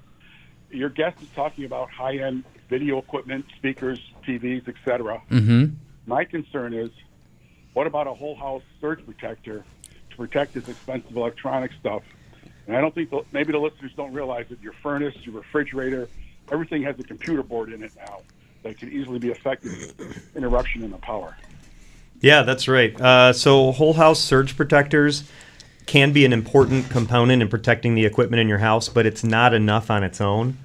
Your 0.71 0.89
guest 0.89 1.21
is 1.23 1.29
talking 1.35 1.65
about 1.65 1.91
high-end 1.91 2.45
video 2.69 2.99
equipment, 2.99 3.47
speakers, 3.57 4.01
TVs, 4.27 4.69
etc. 4.69 5.23
Mm-hmm. 5.31 5.75
My 6.07 6.25
concern 6.25 6.75
is, 6.75 6.91
what 7.73 7.87
about 7.87 8.07
a 8.07 8.15
whole 8.15 8.35
house 8.35 8.63
surge 8.81 9.05
protector 9.05 9.65
to 10.11 10.17
protect 10.17 10.55
this 10.55 10.69
expensive 10.69 11.17
electronic 11.17 11.73
stuff? 11.79 12.03
And 12.67 12.77
I 12.77 12.81
don't 12.81 12.95
think 12.95 13.11
the, 13.11 13.23
maybe 13.33 13.53
the 13.53 13.59
listeners 13.59 13.93
don't 13.97 14.13
realize 14.13 14.47
that 14.51 14.61
your 14.63 14.75
furnace, 14.83 15.15
your 15.23 15.37
refrigerator, 15.37 16.09
everything 16.53 16.83
has 16.83 16.99
a 16.99 17.03
computer 17.03 17.43
board 17.43 17.73
in 17.73 17.83
it 17.83 17.93
now 17.97 18.21
that 18.63 18.79
can 18.79 18.93
easily 18.93 19.19
be 19.19 19.31
affected 19.31 19.73
with 19.73 20.37
interruption 20.37 20.83
in 20.83 20.91
the 20.91 20.99
power. 20.99 21.37
Yeah, 22.21 22.43
that's 22.43 22.67
right. 22.67 22.99
Uh, 23.01 23.33
so 23.33 23.73
whole 23.73 23.95
house 23.95 24.21
surge 24.21 24.57
protectors 24.57 25.25
can 25.87 26.13
be 26.13 26.25
an 26.25 26.33
important 26.33 26.91
component 26.91 27.43
in 27.43 27.49
protecting 27.49 27.95
the 27.95 28.05
equipment 28.05 28.41
in 28.41 28.49
your 28.49 28.59
house, 28.59 28.89
but 28.89 29.07
it's 29.07 29.25
not 29.25 29.55
enough 29.55 29.91
on 29.91 30.05
its 30.05 30.21
own. 30.21 30.59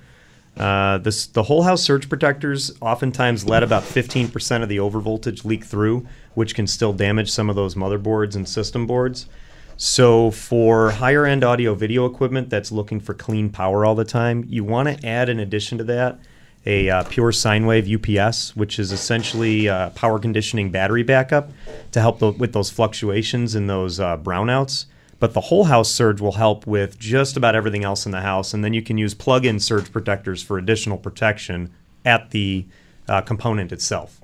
Uh, 0.57 0.97
this, 0.99 1.25
the 1.27 1.43
whole 1.43 1.63
house 1.63 1.81
surge 1.81 2.09
protectors 2.09 2.71
oftentimes 2.81 3.45
let 3.45 3.63
about 3.63 3.83
15% 3.83 4.61
of 4.61 4.69
the 4.69 4.77
overvoltage 4.77 5.45
leak 5.45 5.63
through, 5.63 6.05
which 6.35 6.53
can 6.53 6.67
still 6.67 6.93
damage 6.93 7.31
some 7.31 7.49
of 7.49 7.55
those 7.55 7.75
motherboards 7.75 8.35
and 8.35 8.47
system 8.47 8.85
boards. 8.85 9.27
So, 9.75 10.29
for 10.29 10.91
higher 10.91 11.25
end 11.25 11.43
audio 11.43 11.73
video 11.73 12.05
equipment 12.05 12.51
that's 12.51 12.71
looking 12.71 12.99
for 12.99 13.15
clean 13.15 13.49
power 13.49 13.85
all 13.85 13.95
the 13.95 14.05
time, 14.05 14.45
you 14.47 14.63
want 14.63 14.87
to 14.87 15.07
add, 15.07 15.29
in 15.29 15.39
addition 15.39 15.79
to 15.79 15.83
that, 15.85 16.19
a 16.65 16.89
uh, 16.89 17.04
pure 17.04 17.32
sine 17.32 17.65
wave 17.65 17.88
UPS, 17.89 18.56
which 18.56 18.80
is 18.80 18.91
essentially 18.91 19.67
uh, 19.67 19.89
power 19.91 20.19
conditioning 20.19 20.71
battery 20.71 21.04
backup 21.04 21.49
to 21.91 21.99
help 21.99 22.19
tho- 22.19 22.32
with 22.32 22.54
those 22.54 22.69
fluctuations 22.69 23.56
and 23.56 23.69
those 23.69 23.99
uh, 23.99 24.17
brownouts. 24.17 24.86
But 25.19 25.34
the 25.34 25.41
whole 25.41 25.65
house 25.65 25.91
surge 25.91 26.19
will 26.19 26.34
help 26.34 26.67
with 26.67 26.99
just 26.99 27.38
about 27.38 27.56
everything 27.56 27.84
else 27.84 28.06
in 28.06 28.12
the 28.12 28.21
house, 28.21 28.54
and 28.54 28.63
then 28.63 28.73
you 28.73 28.82
can 28.82 28.97
use 28.97 29.13
plug-in 29.13 29.60
surge 29.60 29.91
protectors 29.91 30.43
for 30.43 30.58
additional 30.58 30.97
protection 30.97 31.71
at 32.04 32.32
the 32.32 32.65
uh, 33.08 33.21
component 33.21 33.71
itself. 33.71 34.21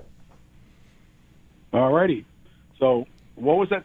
All 1.72 1.94
righty. 1.94 2.26
So, 2.80 3.06
what 3.36 3.58
was 3.58 3.70
that 3.70 3.84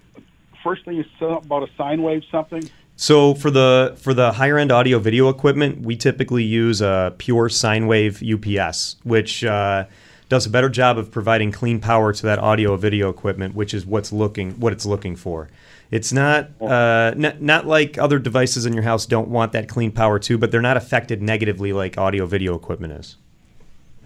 first 0.63 0.85
thing 0.85 0.97
you 0.97 1.05
said 1.19 1.31
about 1.31 1.63
a 1.63 1.69
sine 1.77 2.03
wave 2.03 2.23
something? 2.31 2.69
So 2.97 3.35
for 3.35 3.51
the 3.51 3.95
for 3.99 4.15
the 4.15 4.33
higher 4.33 4.57
end 4.57 4.71
audio 4.71 4.99
video 4.99 5.29
equipment, 5.29 5.81
we 5.81 5.97
typically 5.97 6.45
use 6.45 6.81
a 6.81 7.15
pure 7.19 7.49
sine 7.49 7.87
wave 7.87 8.23
UPS, 8.23 8.97
which 9.03 9.45
uh, 9.45 9.87
does 10.29 10.47
a 10.47 10.51
better 10.51 10.69
job 10.69 10.97
of 10.97 11.11
providing 11.11 11.51
clean 11.51 11.81
power 11.81 12.13
to 12.13 12.23
that 12.23 12.39
audio 12.39 12.77
video 12.77 13.09
equipment, 13.09 13.55
which 13.55 13.75
is 13.75 13.85
what's 13.85 14.13
looking 14.13 14.53
what 14.53 14.73
it's 14.73 14.87
looking 14.87 15.17
for. 15.17 15.49
It's 15.91 16.13
not 16.13 16.51
uh, 16.61 17.15
not 17.17 17.43
not 17.43 17.67
like 17.67 17.99
other 17.99 18.19
devices 18.19 18.65
in 18.65 18.73
your 18.73 18.85
house 18.85 19.07
don't 19.07 19.29
want 19.29 19.53
that 19.53 19.69
clean 19.69 19.91
power 19.91 20.19
too, 20.21 20.39
but 20.39 20.53
they're 20.53 20.63
not 20.63 20.77
affected 20.77 21.21
negatively 21.21 21.73
like 21.73 21.99
audio 21.99 22.27
video 22.27 22.55
equipment 22.55 22.93
is. 22.93 23.17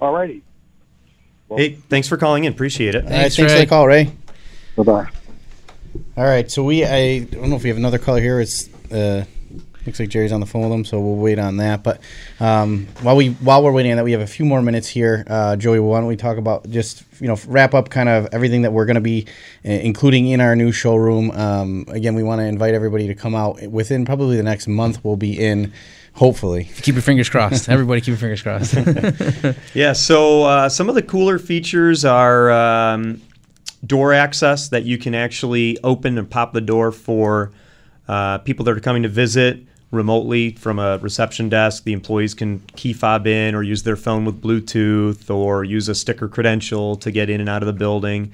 All 0.00 0.12
righty. 0.12 0.42
hey, 1.50 1.74
thanks 1.88 2.08
for 2.08 2.16
calling 2.16 2.44
in. 2.44 2.52
Appreciate 2.52 2.94
it. 2.94 3.04
All 3.04 3.10
right, 3.10 3.32
thanks 3.32 3.52
for 3.52 3.58
the 3.58 3.66
call, 3.66 3.86
Ray. 3.86 4.12
Bye 4.76 4.82
bye. 4.82 5.08
All 6.16 6.24
right, 6.24 6.50
so 6.50 6.64
we 6.64 6.84
I 6.84 7.20
don't 7.20 7.50
know 7.50 7.56
if 7.56 7.62
we 7.62 7.68
have 7.68 7.78
another 7.78 7.98
caller 7.98 8.20
here. 8.20 8.40
It's 8.40 8.68
uh, 8.92 9.24
looks 9.88 9.98
like 9.98 10.08
Jerry's 10.08 10.32
on 10.32 10.40
the 10.40 10.46
phone 10.46 10.62
with 10.62 10.70
them, 10.70 10.84
so 10.84 11.00
we'll 11.00 11.16
wait 11.16 11.38
on 11.38 11.56
that. 11.56 11.82
But 11.82 12.00
um, 12.40 12.86
while 13.02 13.16
we 13.16 13.30
while 13.30 13.62
we're 13.62 13.72
waiting 13.72 13.92
on 13.92 13.96
that, 13.96 14.04
we 14.04 14.12
have 14.12 14.20
a 14.20 14.26
few 14.26 14.44
more 14.44 14.62
minutes 14.62 14.88
here. 14.88 15.24
Uh, 15.26 15.56
Joey, 15.56 15.80
why 15.80 15.98
don't 15.98 16.08
we 16.08 16.16
talk 16.16 16.36
about 16.36 16.68
just 16.70 17.04
you 17.20 17.26
know 17.26 17.36
wrap 17.46 17.74
up 17.74 17.90
kind 17.90 18.08
of 18.08 18.28
everything 18.32 18.62
that 18.62 18.72
we're 18.72 18.86
going 18.86 18.96
to 18.96 19.00
be 19.00 19.26
uh, 19.64 19.70
including 19.70 20.28
in 20.28 20.40
our 20.40 20.54
new 20.54 20.70
showroom. 20.70 21.30
Um, 21.32 21.84
again, 21.88 22.14
we 22.14 22.22
want 22.22 22.40
to 22.40 22.44
invite 22.44 22.74
everybody 22.74 23.06
to 23.08 23.14
come 23.14 23.34
out 23.34 23.60
within 23.62 24.04
probably 24.04 24.36
the 24.36 24.42
next 24.42 24.68
month. 24.68 25.04
We'll 25.04 25.16
be 25.16 25.38
in. 25.38 25.72
Hopefully, 26.14 26.64
keep 26.82 26.94
your 26.96 27.02
fingers 27.02 27.28
crossed. 27.28 27.68
Everybody, 27.68 28.00
keep 28.00 28.08
your 28.08 28.16
fingers 28.16 28.42
crossed. 28.42 28.74
yeah. 29.74 29.92
So 29.92 30.42
uh, 30.42 30.68
some 30.68 30.88
of 30.88 30.96
the 30.96 31.02
cooler 31.02 31.38
features 31.38 32.04
are 32.04 32.50
um, 32.50 33.22
door 33.86 34.12
access 34.12 34.68
that 34.70 34.82
you 34.84 34.98
can 34.98 35.14
actually 35.14 35.78
open 35.84 36.18
and 36.18 36.28
pop 36.28 36.52
the 36.52 36.60
door 36.60 36.90
for 36.90 37.52
uh, 38.08 38.38
people 38.38 38.64
that 38.64 38.76
are 38.76 38.80
coming 38.80 39.02
to 39.02 39.08
visit 39.08 39.60
remotely 39.90 40.52
from 40.52 40.78
a 40.78 40.98
reception 40.98 41.48
desk. 41.48 41.84
The 41.84 41.92
employees 41.92 42.34
can 42.34 42.60
key 42.76 42.92
fob 42.92 43.26
in 43.26 43.54
or 43.54 43.62
use 43.62 43.82
their 43.82 43.96
phone 43.96 44.24
with 44.24 44.40
Bluetooth 44.42 45.30
or 45.34 45.64
use 45.64 45.88
a 45.88 45.94
sticker 45.94 46.28
credential 46.28 46.96
to 46.96 47.10
get 47.10 47.30
in 47.30 47.40
and 47.40 47.48
out 47.48 47.62
of 47.62 47.66
the 47.66 47.72
building. 47.72 48.32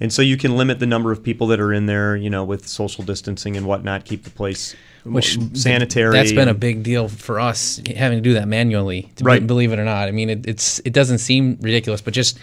And 0.00 0.12
so 0.12 0.20
you 0.20 0.36
can 0.36 0.56
limit 0.56 0.78
the 0.78 0.86
number 0.86 1.10
of 1.10 1.22
people 1.22 1.46
that 1.48 1.60
are 1.60 1.72
in 1.72 1.86
there, 1.86 2.16
you 2.16 2.28
know, 2.28 2.44
with 2.44 2.66
social 2.66 3.02
distancing 3.02 3.56
and 3.56 3.66
whatnot, 3.66 4.04
keep 4.04 4.24
the 4.24 4.30
place 4.30 4.74
which 5.04 5.38
sanitary. 5.54 6.12
That's 6.12 6.32
been 6.32 6.48
a 6.48 6.54
big 6.54 6.82
deal 6.82 7.08
for 7.08 7.40
us 7.40 7.80
having 7.96 8.18
to 8.18 8.22
do 8.22 8.34
that 8.34 8.48
manually. 8.48 9.10
To 9.16 9.24
Right. 9.24 9.40
be, 9.40 9.46
believe 9.46 9.72
it 9.72 9.78
or 9.78 9.84
not, 9.84 10.08
I 10.08 10.10
mean, 10.10 10.28
it, 10.28 10.46
it's 10.46 10.80
it 10.84 10.92
doesn't 10.92 11.18
seem 11.18 11.56
ridiculous, 11.60 12.00
but 12.00 12.12
just 12.12 12.38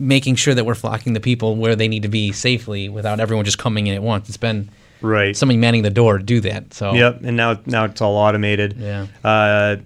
making 0.00 0.36
sure 0.36 0.54
that 0.54 0.64
we're 0.64 0.74
flocking 0.74 1.12
the 1.12 1.20
people 1.20 1.56
where 1.56 1.76
they 1.76 1.88
need 1.88 2.02
to 2.04 2.08
be 2.08 2.32
safely 2.32 2.88
without 2.88 3.20
everyone 3.20 3.44
just 3.44 3.58
coming 3.58 3.86
in 3.86 3.94
at 3.94 4.02
once. 4.02 4.28
It's 4.28 4.36
been 4.38 4.70
right 5.00 5.36
somebody 5.36 5.56
manning 5.56 5.82
the 5.82 5.90
door 5.90 6.18
to 6.18 6.24
do 6.24 6.40
that. 6.40 6.74
So 6.74 6.92
Yep, 6.92 7.22
and 7.24 7.36
now 7.36 7.60
now 7.66 7.84
it's 7.84 8.00
all 8.00 8.16
automated. 8.16 8.76
Yeah. 8.78 9.06
Uh, 9.24 9.76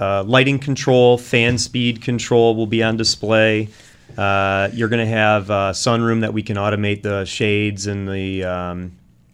uh, 0.00 0.22
lighting 0.24 0.58
control, 0.58 1.18
fan 1.18 1.58
speed 1.58 2.02
control 2.02 2.54
will 2.54 2.66
be 2.66 2.82
on 2.82 2.96
display. 2.96 3.68
Uh, 4.16 4.68
you're 4.72 4.88
going 4.88 5.04
to 5.04 5.12
have 5.12 5.50
a 5.50 5.72
sunroom 5.72 6.20
that 6.20 6.32
we 6.32 6.42
can 6.42 6.56
automate 6.56 7.02
the 7.02 7.24
shades 7.24 7.86
and 7.86 8.08
the 8.08 8.44
um, 8.44 8.92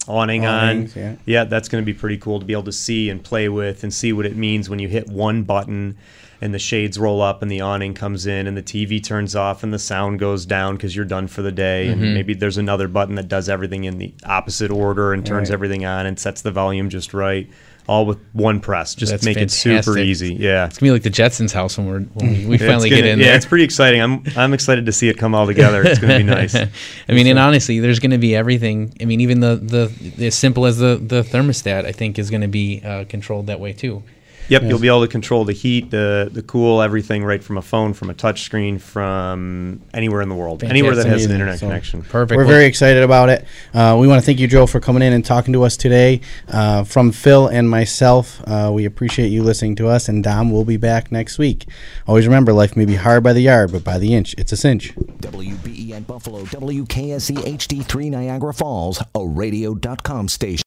awning 0.08 0.44
Awnings, 0.44 0.96
on. 0.96 1.18
yeah. 1.24 1.44
that's 1.44 1.68
going 1.68 1.82
to 1.82 1.86
be 1.86 1.94
pretty 1.94 2.18
cool 2.18 2.40
to 2.40 2.44
be 2.44 2.52
able 2.52 2.64
to 2.64 2.72
see 2.72 3.08
and 3.10 3.22
play 3.22 3.48
with 3.48 3.82
and 3.82 3.92
see 3.92 4.12
what 4.12 4.26
it 4.26 4.36
means 4.36 4.68
when 4.68 4.78
you 4.78 4.88
hit 4.88 5.08
one 5.08 5.42
button 5.42 5.96
and 6.40 6.52
the 6.54 6.58
shades 6.58 6.98
roll 6.98 7.20
up 7.22 7.42
and 7.42 7.50
the 7.50 7.60
awning 7.60 7.94
comes 7.94 8.26
in 8.26 8.46
and 8.46 8.56
the 8.56 8.62
TV 8.62 9.02
turns 9.02 9.34
off 9.36 9.62
and 9.62 9.72
the 9.72 9.78
sound 9.78 10.18
goes 10.18 10.44
down 10.46 10.76
because 10.76 10.94
you're 10.94 11.04
done 11.04 11.26
for 11.28 11.42
the 11.42 11.52
day. 11.52 11.86
Mhm. 11.88 11.92
And 11.92 12.14
maybe 12.14 12.34
there's 12.34 12.58
another 12.58 12.88
button 12.88 13.14
that 13.16 13.28
does 13.28 13.48
everything 13.48 13.84
in 13.84 13.98
the 13.98 14.12
opposite 14.24 14.70
order 14.70 15.12
and 15.12 15.24
turns 15.24 15.48
Right. 15.50 15.54
everything 15.54 15.84
on 15.84 16.06
and 16.06 16.18
sets 16.18 16.42
the 16.42 16.50
volume 16.50 16.88
just 16.90 17.14
right. 17.14 17.48
All 17.86 18.06
with 18.06 18.16
one 18.32 18.60
press. 18.60 18.94
Just 18.94 19.12
That's 19.12 19.26
make 19.26 19.36
it 19.36 19.50
super 19.50 19.98
easy. 19.98 20.32
Yeah. 20.32 20.64
It's 20.64 20.78
gonna 20.78 20.86
be 20.88 20.92
like 20.92 21.02
the 21.02 21.10
Jetsons' 21.10 21.52
house 21.52 21.76
when 21.76 21.86
we're 21.86 22.00
when 22.14 22.48
we, 22.48 22.56
finally 22.56 22.88
gonna- 22.88 23.02
get 23.02 23.10
in 23.10 23.18
yeah, 23.18 23.26
there. 23.26 23.36
it's 23.36 23.44
pretty 23.44 23.64
exciting. 23.64 24.00
I'm 24.00 24.22
I'm 24.38 24.54
excited 24.54 24.86
to 24.86 24.92
see 24.92 25.10
it 25.10 25.18
come 25.18 25.34
all 25.34 25.46
together. 25.46 25.82
It's 25.82 25.98
going 25.98 26.12
to 26.12 26.18
be 26.18 26.22
nice. 26.40 26.54
I 26.56 26.68
mean, 27.10 27.26
and 27.26 27.38
honestly, 27.38 27.80
there's 27.80 27.98
going 27.98 28.12
to 28.12 28.18
be 28.18 28.34
everything. 28.34 28.94
I 29.02 29.04
mean, 29.04 29.20
even 29.20 29.40
the 29.40 29.56
the 29.56 30.24
as 30.26 30.34
simple 30.34 30.64
as 30.64 30.78
the 30.78 30.96
the 30.96 31.20
thermostat, 31.22 31.84
I 31.84 31.92
think, 31.92 32.18
is 32.18 32.30
going 32.30 32.40
to 32.40 32.48
be 32.48 32.80
uh, 32.82 33.04
controlled 33.04 33.48
that 33.48 33.60
way 33.60 33.74
too. 33.74 34.02
Yep, 34.48 34.62
you'll 34.64 34.78
be 34.78 34.88
able 34.88 35.02
to 35.02 35.08
control 35.08 35.44
the 35.44 35.52
heat, 35.52 35.90
the 35.90 36.28
the 36.32 36.42
cool, 36.42 36.82
everything 36.82 37.24
right 37.24 37.42
from 37.42 37.56
a 37.58 37.62
phone, 37.62 37.94
from 37.94 38.10
a 38.10 38.14
touch 38.14 38.42
screen, 38.42 38.78
from 38.78 39.80
anywhere 39.92 40.20
in 40.20 40.28
the 40.28 40.34
world, 40.34 40.62
anywhere 40.64 40.94
that 40.94 41.06
has 41.06 41.24
an 41.24 41.32
internet 41.32 41.58
So, 41.58 41.66
connection. 41.66 42.02
Perfect. 42.02 42.36
We're 42.36 42.44
very 42.44 42.66
excited 42.66 43.02
about 43.02 43.28
it. 43.28 43.46
Uh, 43.72 43.96
we 43.98 44.06
want 44.06 44.20
to 44.20 44.26
thank 44.26 44.38
you, 44.38 44.46
Joe, 44.46 44.66
for 44.66 44.80
coming 44.80 45.02
in 45.02 45.12
and 45.12 45.24
talking 45.24 45.52
to 45.54 45.62
us 45.62 45.76
today. 45.76 46.20
Uh, 46.48 46.84
from 46.84 47.12
Phil 47.12 47.46
and 47.48 47.68
myself, 47.68 48.40
uh, 48.46 48.70
we 48.72 48.84
appreciate 48.84 49.28
you 49.28 49.42
listening 49.42 49.76
to 49.76 49.88
us. 49.88 50.08
And 50.08 50.22
Dom 50.22 50.50
will 50.50 50.64
be 50.64 50.76
back 50.76 51.10
next 51.10 51.38
week. 51.38 51.66
Always 52.06 52.26
remember, 52.26 52.52
life 52.52 52.76
may 52.76 52.84
be 52.84 52.96
hard 52.96 53.22
by 53.22 53.32
the 53.32 53.40
yard, 53.42 53.72
but 53.72 53.84
by 53.84 53.98
the 53.98 54.14
inch, 54.14 54.34
it's 54.38 54.52
a 54.52 54.56
cinch. 54.56 54.94
WBEN 54.94 56.06
Buffalo, 56.06 56.40
WKSE 56.44 57.36
HD3 57.36 58.10
Niagara 58.10 58.52
Falls, 58.54 59.02
a 59.14 59.26
radio.com 59.26 60.28
station. 60.28 60.54